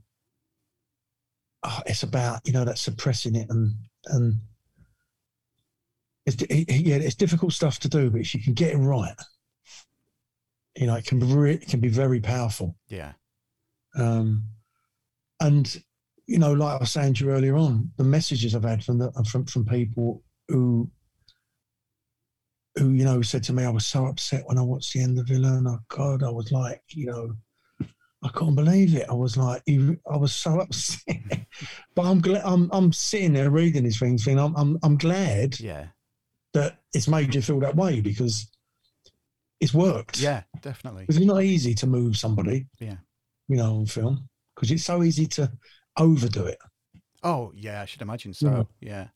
ah, 1.63 1.83
it's 1.87 2.03
about, 2.03 2.41
you 2.47 2.53
know, 2.53 2.65
that 2.65 2.79
suppressing 2.79 3.37
it 3.37 3.49
and, 3.51 3.77
and, 4.07 4.41
it's, 6.27 6.43
it, 6.43 6.71
yeah, 6.71 6.97
it's 6.97 7.15
difficult 7.15 7.53
stuff 7.53 7.79
to 7.81 7.89
do, 7.89 8.09
but 8.11 8.21
if 8.23 8.35
you 8.35 8.43
can 8.43 8.55
get 8.55 8.73
it 8.73 8.79
right, 8.79 9.15
you 10.77 10.87
know, 10.87 10.95
it 10.97 11.05
can 11.05 11.19
be 11.19 11.27
re- 11.27 11.55
it 11.55 11.69
can 11.69 11.81
be 11.81 11.89
very 11.89 12.19
powerful. 12.21 12.77
yeah, 12.89 13.13
Um, 13.95 14.49
and 15.41 15.85
you 16.27 16.39
know, 16.39 16.53
like 16.53 16.77
I 16.77 16.79
was 16.79 16.91
saying 16.91 17.15
to 17.15 17.25
you 17.25 17.31
earlier 17.31 17.57
on, 17.57 17.91
the 17.97 18.05
messages 18.05 18.55
I've 18.55 18.65
had 18.65 18.85
from 18.85 18.99
the 18.99 19.13
from 19.31 19.45
from 19.47 19.65
people 19.65 20.23
who 20.49 20.91
who 22.77 22.91
you 22.91 23.05
know 23.05 23.23
said 23.23 23.43
to 23.45 23.53
me, 23.53 23.65
I 23.65 23.71
was 23.71 23.87
so 23.87 24.07
upset 24.07 24.43
when 24.47 24.59
I 24.59 24.63
watched 24.63 24.93
the 24.93 25.03
end 25.03 25.19
of 25.19 25.29
Villain. 25.29 25.67
Oh 25.67 25.79
God, 25.89 26.23
I 26.23 26.31
was 26.31 26.51
like, 26.51 26.83
you 26.91 27.07
know, 27.07 27.33
I 28.23 28.29
can't 28.29 28.57
believe 28.57 28.95
it. 28.97 29.09
I 29.09 29.15
was 29.15 29.37
like, 29.37 29.63
I 29.69 30.17
was 30.17 30.33
so 30.33 30.61
upset. 30.61 31.47
but 31.95 32.03
I'm 32.03 32.21
glad 32.21 32.43
I'm 32.45 32.71
I'm 32.73 32.93
sitting 32.93 33.35
there 33.35 33.51
reading 33.51 33.85
these 33.85 33.99
things, 33.99 34.25
thinking 34.25 34.43
I'm 34.43 34.55
I'm 34.57 34.79
I'm 34.83 34.97
glad 34.97 35.61
yeah, 35.61 35.89
that 36.55 36.79
it's 36.95 37.09
made 37.09 37.35
you 37.35 37.43
feel 37.43 37.61
that 37.61 37.77
way 37.77 38.01
because 38.01 38.51
it's 39.61 39.75
worked. 39.75 40.19
yeah, 40.19 40.43
definitely. 40.63 41.03
Because 41.03 41.17
it's 41.17 41.27
not 41.27 41.43
easy 41.43 41.75
to 41.75 41.87
move 41.87 42.17
somebody. 42.17 42.67
Yeah. 42.81 42.97
You 43.49 43.57
know, 43.57 43.77
on 43.77 43.87
film. 43.87 44.29
Because 44.55 44.71
it's 44.71 44.85
so 44.85 45.03
easy 45.03 45.27
to 45.27 45.51
overdo 45.97 46.47
it. 46.47 46.59
Oh 47.23 47.53
yeah, 47.55 47.81
I 47.83 47.85
should 47.85 48.03
imagine 48.03 48.35
so. 48.35 48.69
Yeah. 48.81 49.09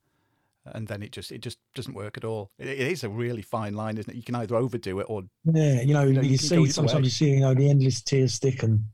And 0.66 0.86
then 0.86 1.02
it 1.02 1.12
just 1.12 1.32
it 1.32 1.40
just 1.40 1.58
doesn't 1.74 1.94
work 1.94 2.16
at 2.18 2.24
all. 2.24 2.50
It, 2.58 2.68
it 2.68 2.78
is 2.92 3.02
a 3.04 3.08
really 3.08 3.42
fine 3.42 3.74
line, 3.74 3.96
isn't 3.96 4.10
it? 4.12 4.16
You 4.16 4.22
can 4.22 4.34
either 4.34 4.56
overdo 4.56 5.00
it 5.00 5.06
or 5.08 5.22
Yeah, 5.44 5.80
you 5.80 5.94
know, 5.94 6.04
know, 6.04 6.20
you, 6.20 6.30
you 6.32 6.36
see 6.36 6.66
sometimes 6.66 6.94
way. 7.00 7.04
you 7.04 7.10
see, 7.10 7.30
you 7.30 7.40
know, 7.40 7.54
the 7.54 7.70
endless 7.70 8.02
tear 8.02 8.28
stick 8.28 8.62
and 8.62 8.84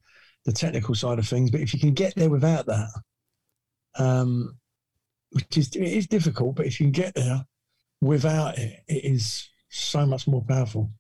the 0.44 0.52
technical 0.52 0.94
side 0.94 1.18
of 1.18 1.26
things. 1.26 1.50
But 1.50 1.60
if 1.62 1.74
you 1.74 1.80
can 1.80 1.94
get 1.94 2.14
there 2.14 2.30
without 2.30 2.66
that, 2.66 2.88
um, 3.98 4.56
which 5.30 5.56
is 5.56 5.68
it 5.74 5.82
is 5.82 6.06
difficult, 6.06 6.56
but 6.56 6.66
if 6.66 6.80
you 6.80 6.86
can 6.86 6.92
get 6.92 7.14
there 7.14 7.44
without 8.00 8.58
it, 8.58 8.80
it 8.88 9.04
is 9.04 9.48
so 9.68 10.06
much 10.06 10.28
more 10.28 10.44
powerful. 10.44 10.90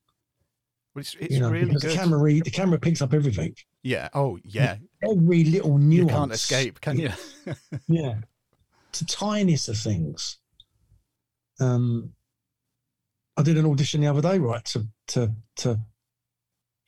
Well, 0.94 1.00
it's 1.00 1.16
it's 1.18 1.34
you 1.34 1.40
know, 1.40 1.50
really 1.50 1.74
the 1.74 1.92
camera 1.92 2.18
read, 2.18 2.44
the 2.44 2.50
camera 2.50 2.78
picks 2.78 3.02
up 3.02 3.12
everything, 3.12 3.54
yeah. 3.82 4.08
Oh 4.14 4.38
yeah. 4.44 4.76
every 5.02 5.44
little 5.44 5.76
nuance. 5.78 5.98
You 5.98 6.06
can't 6.06 6.32
escape, 6.32 6.80
can 6.80 6.98
you? 6.98 7.10
Yeah, 7.88 8.14
the 8.92 9.04
tiniest 9.04 9.68
of 9.68 9.76
things. 9.76 10.38
Um, 11.60 12.12
I 13.36 13.42
did 13.42 13.58
an 13.58 13.66
audition 13.66 14.00
the 14.02 14.06
other 14.06 14.22
day, 14.22 14.38
right, 14.38 14.64
to 14.66 14.86
to 15.08 15.32
to 15.56 15.80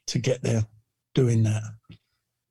to 0.07 0.19
get 0.21 0.43
there, 0.43 0.65
doing 1.15 1.43
that, 1.43 1.63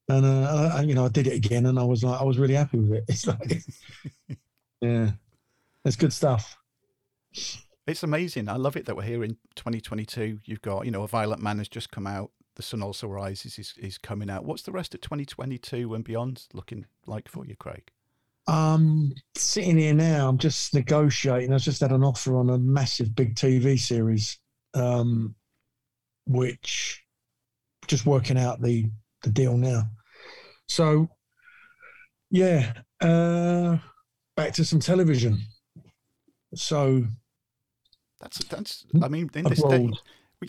and 0.10 0.26
uh, 0.26 0.72
I, 0.76 0.82
you 0.82 0.94
know, 0.94 1.06
I 1.06 1.10
did 1.10 1.28
it 1.28 1.34
again, 1.34 1.66
and 1.66 1.80
I 1.80 1.84
was 1.84 2.04
like, 2.04 2.20
I 2.20 2.24
was 2.24 2.38
really 2.38 2.54
happy 2.56 2.80
with 2.80 2.92
it. 2.92 3.06
It's 3.10 3.26
like, 3.28 3.64
yeah, 4.82 5.12
it's 5.86 5.96
good 5.96 6.14
stuff. 6.14 6.58
It's 7.88 8.04
amazing. 8.04 8.50
I 8.50 8.56
love 8.56 8.76
it 8.76 8.86
that 8.86 8.96
we're 8.96 9.04
here 9.04 9.24
in 9.24 9.38
2022. 9.56 10.40
You've 10.46 10.62
got, 10.62 10.86
you 10.86 10.92
know, 10.92 11.04
A 11.04 11.08
Violent 11.08 11.42
Man 11.42 11.60
has 11.60 11.70
just 11.70 11.92
come 11.92 12.08
out. 12.08 12.32
The 12.56 12.64
Sun 12.64 12.82
Also 12.82 13.08
Rises 13.08 13.60
is, 13.60 13.74
is 13.78 13.98
coming 13.98 14.30
out. 14.30 14.46
What's 14.46 14.64
the 14.64 14.72
rest 14.72 14.96
of 14.96 15.02
2022 15.02 15.94
and 15.94 16.04
beyond 16.04 16.48
looking 16.54 16.86
like 17.06 17.28
for 17.28 17.46
you, 17.46 17.56
Craig? 17.56 17.92
Um, 18.48 19.14
sitting 19.36 19.78
here 19.78 19.94
now, 19.94 20.30
I'm 20.30 20.38
just 20.38 20.74
negotiating. 20.74 21.54
I 21.54 21.58
just 21.58 21.82
had 21.82 21.92
an 21.92 22.04
offer 22.04 22.38
on 22.38 22.50
a 22.50 22.58
massive 22.58 23.16
big 23.16 23.36
TV 23.36 23.78
series, 23.78 24.40
um, 24.74 25.36
which 26.26 27.04
just 27.88 28.06
working 28.06 28.38
out 28.38 28.62
the 28.62 28.90
the 29.24 29.30
deal 29.32 29.58
now. 29.58 29.84
So, 30.68 31.10
yeah, 32.30 32.74
uh, 33.02 33.78
back 34.36 34.54
to 34.54 34.66
some 34.66 34.80
television. 34.80 35.40
So, 36.54 37.04
That's, 38.26 38.44
that's, 38.46 38.86
I 39.04 39.08
mean, 39.08 39.30
in 39.36 39.44
this 39.46 39.62
day, 39.62 39.88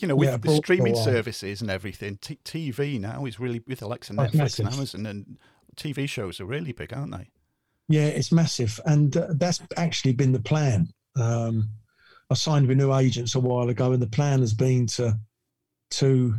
you 0.00 0.08
know, 0.08 0.16
with 0.16 0.28
Yeah, 0.28 0.30
the 0.32 0.36
abroad 0.36 0.52
for 0.54 0.60
a 0.60 0.64
streaming 0.64 0.96
services 0.96 1.60
and 1.60 1.70
everything, 1.70 2.16
t- 2.22 2.38
TV 2.42 2.98
now 2.98 3.26
is 3.26 3.38
really, 3.38 3.62
with 3.66 3.82
Alexa, 3.82 4.14
Oh, 4.16 4.24
Netflix, 4.24 4.58
and. 4.58 4.68
Amazon, 4.72 5.04
and 5.06 5.38
TV 5.76 6.08
shows 6.08 6.40
are 6.40 6.46
really 6.46 6.72
big, 6.72 6.94
aren't 6.94 7.12
they? 7.12 7.28
Yeah, 7.88 8.06
it's 8.06 8.32
massive, 8.32 8.80
and 8.86 9.14
uh, 9.16 9.26
that's 9.34 9.60
actually 9.76 10.14
been 10.14 10.32
the 10.32 10.40
plan. 10.40 10.88
Um, 11.16 11.68
I 12.30 12.34
signed 12.34 12.66
with 12.66 12.78
new 12.78 12.94
agents 12.94 13.34
a 13.34 13.40
while 13.40 13.68
ago, 13.68 13.92
and 13.92 14.00
the 14.02 14.06
plan 14.08 14.40
has 14.40 14.54
been 14.54 14.86
to, 14.88 15.18
to, 15.90 16.34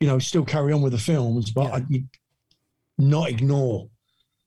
you 0.00 0.06
know, 0.08 0.18
still 0.18 0.44
carry 0.44 0.72
on 0.72 0.82
with 0.82 0.92
the 0.92 0.98
films, 0.98 1.52
but 1.52 1.66
Yeah. 1.68 1.74
I, 1.92 2.04
not 2.98 3.30
ignore 3.30 3.88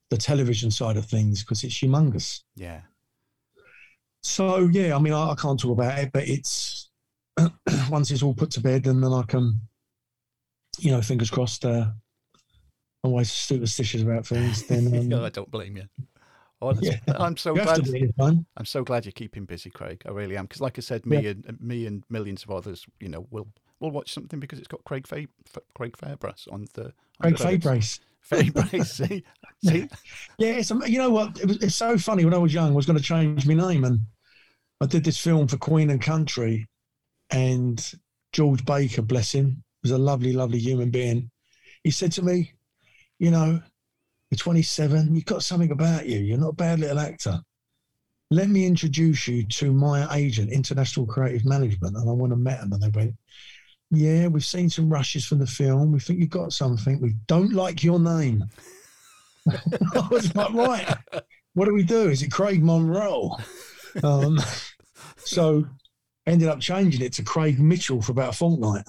the 0.10 0.18
television 0.18 0.70
side 0.70 0.98
of 0.98 1.06
things 1.06 1.42
because 1.42 1.64
it's 1.64 1.74
humongous. 1.80 2.42
Yeah. 2.56 2.82
So 4.24 4.70
yeah, 4.72 4.96
I 4.96 5.00
mean, 5.00 5.14
I, 5.14 5.32
I 5.32 5.36
can't 5.36 5.60
talk 5.60 5.72
about 5.72 6.00
it, 6.00 6.12
but 6.14 6.28
it's 6.28 6.90
once 7.90 8.10
it's 8.12 8.24
all 8.24 8.34
put 8.34 8.52
to 8.52 8.62
bed, 8.62 8.88
and 8.88 9.04
then 9.04 9.14
I 9.14 9.24
can, 9.24 9.60
you 10.80 10.92
know, 10.92 11.02
fingers 11.02 11.30
crossed. 11.30 11.66
Uh, 11.66 11.88
always 13.04 13.32
superstitious 13.32 14.02
about 14.02 14.26
things. 14.26 14.66
Then 14.66 15.14
um, 15.14 15.26
I 15.26 15.30
don't 15.30 15.52
blame 15.52 15.78
you. 15.78 15.84
Oh, 16.62 16.74
Yeah. 16.80 17.00
I'm 17.08 17.36
so 17.36 17.54
you 17.56 17.62
glad. 17.62 18.46
I'm 18.56 18.66
so 18.66 18.84
glad 18.84 19.06
you're 19.06 19.12
keeping 19.12 19.46
busy, 19.46 19.70
Craig. 19.70 20.02
I 20.06 20.12
really 20.12 20.38
am. 20.38 20.46
Because, 20.46 20.62
like 20.62 20.78
I 20.78 20.82
said, 20.82 21.06
me 21.06 21.28
and 21.28 21.58
me 21.60 21.86
and 21.86 22.04
millions 22.10 22.44
of 22.44 22.52
others, 22.52 22.86
you 23.00 23.10
know, 23.10 23.28
will 23.30 23.48
will 23.80 23.92
watch 23.92 24.14
something 24.14 24.40
because 24.40 24.60
it's 24.60 24.68
got 24.68 24.84
Craig 24.86 25.06
Fa- 25.06 25.28
Craig 25.76 25.98
Fairbrass 25.98 26.52
on 26.52 26.68
the 26.74 26.94
on 27.22 27.34
Craig 27.34 27.62
the 27.62 27.82
Fabrace. 28.32 28.52
Fairbrass. 28.52 28.88
see, 28.88 29.24
see, 29.62 29.90
Yeah, 30.38 30.52
it's, 30.54 30.70
you 30.70 30.98
know 30.98 31.10
what? 31.10 31.40
It 31.40 31.48
was, 31.48 31.58
it's 31.64 31.76
so 31.76 31.98
funny. 31.98 32.26
When 32.26 32.34
I 32.34 32.38
was 32.38 32.54
young, 32.54 32.72
I 32.72 32.76
was 32.76 32.86
going 32.86 32.98
to 32.98 33.04
change 33.04 33.46
my 33.48 33.54
name, 33.54 33.84
and 33.84 34.00
I 34.82 34.86
did 34.86 35.04
this 35.04 35.20
film 35.20 35.48
for 35.48 35.58
Queen 35.58 35.90
and 35.90 36.02
Country, 36.02 36.68
and 37.32 37.94
George 38.32 38.66
Baker, 38.66 39.02
bless 39.02 39.32
him, 39.32 39.64
was 39.82 39.92
a 39.92 39.98
lovely, 39.98 40.34
lovely 40.34 40.60
human 40.60 40.90
being. 40.92 41.30
He 41.84 41.92
said 41.92 42.12
to 42.14 42.22
me, 42.24 42.54
"You 43.20 43.32
know, 43.32 43.62
You're 44.32 44.38
27. 44.38 45.16
You've 45.16 45.26
got 45.26 45.44
something 45.44 45.72
about 45.72 46.08
you. 46.08 46.20
You're 46.20 46.38
not 46.40 46.50
a 46.50 46.54
bad 46.54 46.80
little 46.80 47.00
actor. 47.00 47.42
Let 48.32 48.50
me 48.50 48.66
introduce 48.66 49.28
you 49.28 49.46
to 49.48 49.72
my 49.74 50.08
agent, 50.16 50.52
International 50.52 51.06
Creative 51.06 51.46
Management. 51.46 51.96
And 51.98 52.10
I 52.10 52.14
went 52.14 52.34
and 52.34 52.44
met 52.44 52.62
them, 52.62 52.74
and 52.74 52.82
they 52.82 52.90
went, 52.90 53.16
Yeah, 53.94 54.28
we've 54.28 54.46
seen 54.46 54.70
some 54.70 54.90
rushes 54.90 55.26
from 55.26 55.40
the 55.40 55.48
film. 55.48 55.92
We 55.92 56.00
think 56.00 56.20
you've 56.20 56.30
got 56.30 56.52
something. 56.52 57.00
We 57.00 57.16
don't 57.28 57.54
like 57.54 57.84
your 57.84 58.00
name. 58.00 58.44
I 59.50 60.08
was 60.10 60.36
like, 60.36 60.54
Right, 60.54 60.98
what 61.54 61.66
do 61.66 61.74
we 61.74 61.84
do? 61.84 62.10
Is 62.10 62.24
it 62.24 62.32
Craig 62.32 62.64
Monroe? 62.64 63.38
Um, 64.04 64.40
so 65.18 65.66
ended 66.26 66.48
up 66.48 66.60
changing 66.60 67.02
it 67.02 67.14
to 67.14 67.24
Craig 67.24 67.60
Mitchell 67.60 68.02
for 68.02 68.14
about 68.14 68.34
a 68.34 68.38
fortnight. 68.38 68.86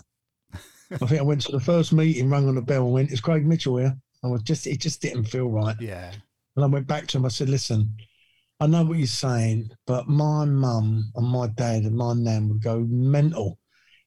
I 0.55 1.07
think 1.07 1.21
I 1.21 1.25
went 1.25 1.43
to 1.43 1.53
the 1.53 1.61
first 1.61 1.93
meeting, 1.93 2.31
rang 2.31 2.49
on 2.49 2.55
the 2.55 2.62
bell, 2.62 2.85
and 2.85 2.93
went, 2.93 3.11
"Is 3.11 3.21
Craig 3.21 3.45
Mitchell 3.45 3.77
here?" 3.77 3.97
I 4.23 4.29
was 4.29 4.43
just, 4.43 4.67
it 4.67 4.81
just 4.81 5.03
didn't 5.03 5.25
feel 5.25 5.51
right. 5.51 5.77
Yeah. 5.81 6.12
And 6.57 6.64
I 6.64 6.69
went 6.69 6.87
back 6.87 7.07
to 7.09 7.19
him. 7.19 7.27
I 7.27 7.29
said, 7.29 7.51
"Listen, 7.51 7.97
I 8.61 8.67
know 8.67 8.85
what 8.85 8.99
you're 8.99 9.07
saying, 9.07 9.71
but 9.87 10.09
my 10.09 10.45
mum 10.45 11.11
and 11.14 11.27
my 11.27 11.49
dad 11.49 11.83
and 11.83 11.97
my 11.97 12.14
nan 12.14 12.49
would 12.49 12.62
go 12.62 12.81
mental 12.88 13.59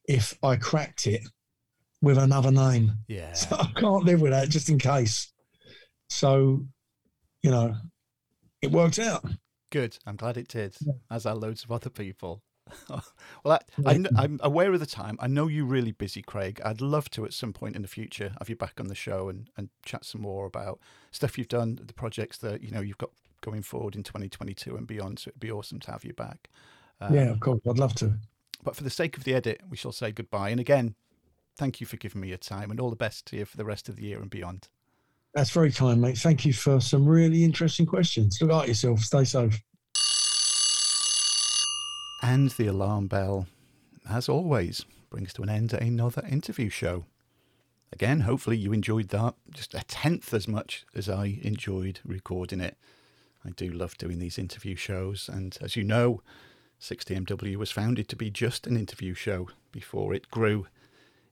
if 0.08 0.38
I 0.44 0.56
cracked 0.56 1.08
it 1.08 1.22
with 2.02 2.18
another 2.18 2.52
name. 2.52 2.94
Yeah. 3.08 3.34
So 3.34 3.56
I 3.56 3.72
can't 3.76 4.06
live 4.06 4.22
with 4.22 4.32
that, 4.32 4.50
just 4.50 4.70
in 4.70 4.80
case." 4.80 5.32
So, 6.10 6.66
you 7.44 7.52
know, 7.52 7.76
it 8.62 8.72
worked 8.72 9.00
out. 9.00 9.26
Good. 9.72 9.98
I'm 10.06 10.16
glad 10.16 10.38
it 10.38 10.48
did, 10.48 10.76
as 11.12 11.26
are 11.26 11.36
loads 11.36 11.64
of 11.64 11.72
other 11.72 11.90
people. 11.90 12.42
well, 13.44 13.60
I, 13.86 14.00
I, 14.18 14.24
am 14.24 14.40
aware 14.42 14.74
of 14.74 14.80
the 14.80 14.86
time. 14.86 15.18
I 15.20 15.28
know 15.28 15.48
you're 15.48 15.66
really 15.66 15.92
busy, 15.92 16.22
Craig. 16.22 16.62
I'd 16.64 16.82
love 16.82 17.10
to 17.12 17.26
at 17.26 17.34
some 17.34 17.54
point 17.54 17.76
in 17.76 17.82
the 17.82 17.88
future 17.88 18.34
have 18.40 18.50
you 18.50 18.56
back 18.56 18.80
on 18.80 18.88
the 18.88 18.96
show 18.96 19.30
and, 19.30 19.50
and 19.58 19.70
chat 19.86 20.06
some 20.06 20.22
more 20.22 20.46
about 20.46 20.80
stuff 21.12 21.38
you've 21.38 21.48
done, 21.48 21.80
the 21.82 21.94
projects 21.94 22.38
that 22.40 22.62
you 22.62 22.72
know 22.72 22.82
you've 22.82 22.98
got 22.98 23.12
going 23.42 23.62
forward 23.62 23.96
in 23.96 24.04
2022 24.04 24.76
and 24.76 24.88
beyond. 24.88 25.20
So 25.20 25.30
it'd 25.30 25.40
be 25.40 25.52
awesome 25.52 25.80
to 25.82 25.92
have 25.92 26.04
you 26.04 26.14
back. 26.14 26.50
Um, 27.00 27.14
yeah, 27.14 27.30
of 27.30 27.40
course, 27.40 27.60
I'd 27.70 27.80
love 27.80 27.94
to. 27.96 28.14
But 28.68 28.76
for 28.76 28.84
the 28.84 28.90
sake 28.90 29.16
of 29.16 29.24
the 29.24 29.34
edit, 29.34 29.62
we 29.70 29.78
shall 29.78 29.94
say 29.94 30.12
goodbye. 30.12 30.50
And 30.50 30.60
again, 30.60 30.96
thank 31.56 31.80
you 31.80 31.88
for 31.88 31.96
giving 31.96 32.20
me 32.20 32.28
your 32.28 32.38
time 32.38 32.70
and 32.70 32.82
all 32.82 32.90
the 32.90 32.98
best 32.98 33.26
to 33.28 33.38
you 33.38 33.46
for 33.46 33.56
the 33.56 33.64
rest 33.64 33.88
of 33.88 33.96
the 33.96 34.04
year 34.04 34.20
and 34.20 34.30
beyond. 34.30 34.68
That's 35.34 35.52
very 35.52 35.72
kind, 35.72 36.02
mate. 36.02 36.18
Thank 36.18 36.46
you 36.46 36.52
for 36.52 36.82
some 36.82 37.08
really 37.08 37.46
interesting 37.46 37.86
questions. 37.86 38.38
Look 38.42 38.52
after 38.52 38.68
yourself. 38.68 39.00
Stay 39.00 39.24
safe. 39.24 39.64
And 42.22 42.50
the 42.50 42.68
alarm 42.68 43.08
bell, 43.08 43.48
as 44.10 44.28
always, 44.28 44.84
brings 45.10 45.32
to 45.36 45.44
an 45.44 45.50
end 45.50 45.72
another 45.72 46.24
interview 46.30 46.68
show. 46.68 47.06
Again, 47.94 48.20
hopefully 48.20 48.58
you 48.58 48.74
enjoyed 48.74 49.08
that 49.10 49.36
just 49.50 49.76
a 49.76 49.84
tenth 49.88 50.34
as 50.34 50.46
much 50.46 50.86
as 50.94 51.08
I 51.08 51.40
enjoyed 51.42 52.02
recording 52.04 52.60
it. 52.60 52.76
I 53.46 53.52
do 53.52 53.70
love 53.70 53.98
doing 53.98 54.20
these 54.20 54.38
interview 54.38 54.76
shows, 54.76 55.30
and 55.32 55.58
as 55.62 55.78
you 55.78 55.86
know, 55.86 56.22
60MW 56.82 57.56
was 57.56 57.72
founded 57.72 58.08
to 58.10 58.16
be 58.16 58.30
just 58.30 58.68
an 58.68 58.78
interview 58.78 59.14
show 59.14 59.50
before 59.72 60.14
it 60.14 60.30
grew 60.30 60.68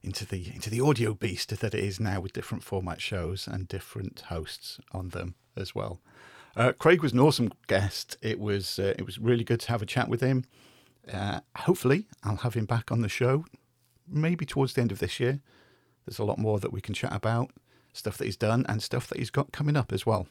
into 0.02 0.24
the 0.24 0.52
into 0.54 0.70
the 0.70 0.80
audio 0.80 1.14
beast 1.14 1.50
that 1.50 1.74
it 1.74 1.84
is 1.84 1.98
now 1.98 2.20
with 2.20 2.32
different 2.32 2.62
format 2.62 3.00
shows 3.00 3.46
and 3.46 3.68
different 3.68 4.20
hosts 4.28 4.78
on 4.92 5.10
them 5.10 5.34
as 5.56 5.74
well. 5.74 6.00
Uh, 6.56 6.72
Craig 6.72 7.02
was 7.02 7.12
an 7.12 7.20
awesome 7.20 7.52
guest. 7.66 8.16
It 8.22 8.38
was 8.38 8.78
uh, 8.78 8.94
it 8.98 9.04
was 9.04 9.18
really 9.18 9.44
good 9.44 9.60
to 9.60 9.68
have 9.68 9.82
a 9.82 9.86
chat 9.86 10.08
with 10.08 10.20
him. 10.20 10.44
Uh, 11.12 11.40
hopefully, 11.56 12.06
I'll 12.24 12.36
have 12.36 12.54
him 12.54 12.66
back 12.66 12.90
on 12.90 13.02
the 13.02 13.08
show 13.08 13.44
maybe 14.08 14.46
towards 14.46 14.74
the 14.74 14.80
end 14.80 14.92
of 14.92 14.98
this 14.98 15.20
year. 15.20 15.40
There's 16.04 16.18
a 16.18 16.24
lot 16.24 16.38
more 16.38 16.60
that 16.60 16.72
we 16.72 16.80
can 16.80 16.94
chat 16.94 17.12
about, 17.12 17.50
stuff 17.92 18.16
that 18.18 18.24
he's 18.24 18.36
done 18.36 18.64
and 18.68 18.82
stuff 18.82 19.08
that 19.08 19.18
he's 19.18 19.30
got 19.30 19.52
coming 19.52 19.76
up 19.76 19.92
as 19.92 20.06
well. 20.06 20.28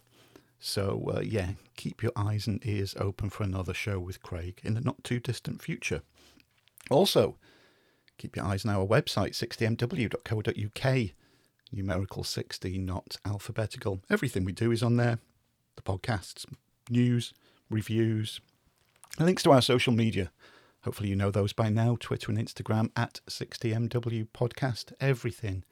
So, 0.60 1.12
uh, 1.16 1.22
yeah, 1.22 1.52
keep 1.76 2.02
your 2.02 2.12
eyes 2.16 2.48
and 2.48 2.66
ears 2.66 2.96
open 3.00 3.30
for 3.30 3.44
another 3.44 3.74
show 3.74 4.00
with 4.00 4.24
Craig 4.24 4.60
in 4.64 4.74
the 4.74 4.82
not 4.82 5.04
too 5.04 5.20
distant 5.20 5.62
future. 5.62 6.02
Also, 6.90 7.38
keep 8.18 8.36
your 8.36 8.46
eyes 8.46 8.66
on 8.66 8.72
our 8.72 8.86
website, 8.86 9.34
60mw.co.uk. 9.34 11.10
Numerical 11.72 12.24
60, 12.24 12.78
not 12.78 13.18
alphabetical. 13.26 14.02
Everything 14.10 14.46
we 14.46 14.54
do 14.54 14.72
is 14.72 14.84
on 14.84 14.98
there 14.98 15.20
the 15.76 15.82
podcasts, 15.82 16.46
news, 16.90 17.34
reviews, 17.70 18.40
links 19.20 19.44
to 19.44 19.52
our 19.52 19.62
social 19.62 19.94
media. 19.94 20.32
Hopefully, 20.84 21.10
you 21.10 21.16
know 21.16 21.32
those 21.32 21.54
by 21.54 21.70
now 21.70 21.98
Twitter 22.00 22.32
and 22.32 22.40
Instagram 22.40 22.92
at 22.96 23.20
60MW 23.28 24.28
Podcast. 24.34 24.94
Everything 25.00 25.64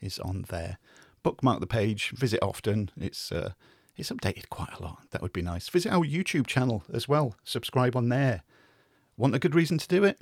is 0.00 0.18
on 0.18 0.46
there. 0.48 0.78
Bookmark 1.22 1.60
the 1.60 1.66
page, 1.66 2.10
visit 2.10 2.40
often. 2.42 2.90
It's, 2.96 3.30
uh, 3.32 3.52
it's 3.96 4.10
updated 4.10 4.48
quite 4.48 4.72
a 4.78 4.82
lot. 4.82 5.10
That 5.10 5.22
would 5.22 5.32
be 5.32 5.42
nice. 5.42 5.68
Visit 5.68 5.92
our 5.92 6.04
YouTube 6.04 6.46
channel 6.46 6.82
as 6.92 7.08
well. 7.08 7.36
Subscribe 7.44 7.96
on 7.96 8.08
there. 8.08 8.42
Want 9.16 9.34
a 9.34 9.38
good 9.38 9.54
reason 9.54 9.78
to 9.78 9.88
do 9.88 10.04
it? 10.04 10.20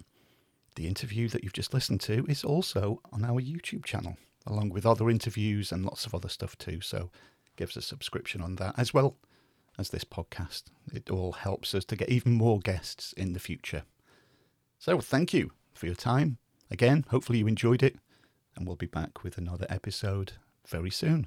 The 0.77 0.87
interview 0.87 1.29
that 1.29 1.45
you've 1.45 1.53
just 1.53 1.75
listened 1.75 2.01
to 2.03 2.25
is 2.29 2.45
also 2.45 3.01
on 3.13 3.25
our 3.25 3.41
YouTube 3.41 3.85
channel, 3.85 4.17
along 4.47 4.71
with 4.71 4.87
other 4.87 5.11
interviews 5.11 5.73
and 5.73 5.85
lots 5.85 6.07
of 6.07 6.15
other 6.15 6.29
stuff 6.29 6.57
too. 6.59 6.81
So 6.81 7.11
give 7.57 7.71
us 7.71 7.77
a 7.77 7.83
subscription 7.83 8.41
on 8.41 8.57
that 8.57 8.75
as 8.77 8.93
well 8.93 9.17
as 9.79 9.91
this 9.91 10.05
podcast. 10.05 10.65
It 10.93 11.11
all 11.11 11.33
helps 11.33 11.75
us 11.75 11.85
to 11.87 11.97
get 11.97 12.09
even 12.09 12.33
more 12.33 12.59
guests 12.61 13.13
in 13.15 13.33
the 13.33 13.41
future. 13.41 13.85
So 14.79 14.99
thank 15.01 15.33
you 15.33 15.53
for 15.75 15.87
your 15.87 15.95
time. 15.95 16.39
Again, 16.71 17.05
hopefully 17.09 17.41
you 17.41 17.47
enjoyed 17.47 17.83
it, 17.83 17.97
and 18.57 18.67
we'll 18.67 18.77
be 18.77 18.87
back 18.87 19.23
with 19.25 19.39
another 19.39 19.67
episode 19.69 20.33
very 20.67 20.91
soon. 20.91 21.27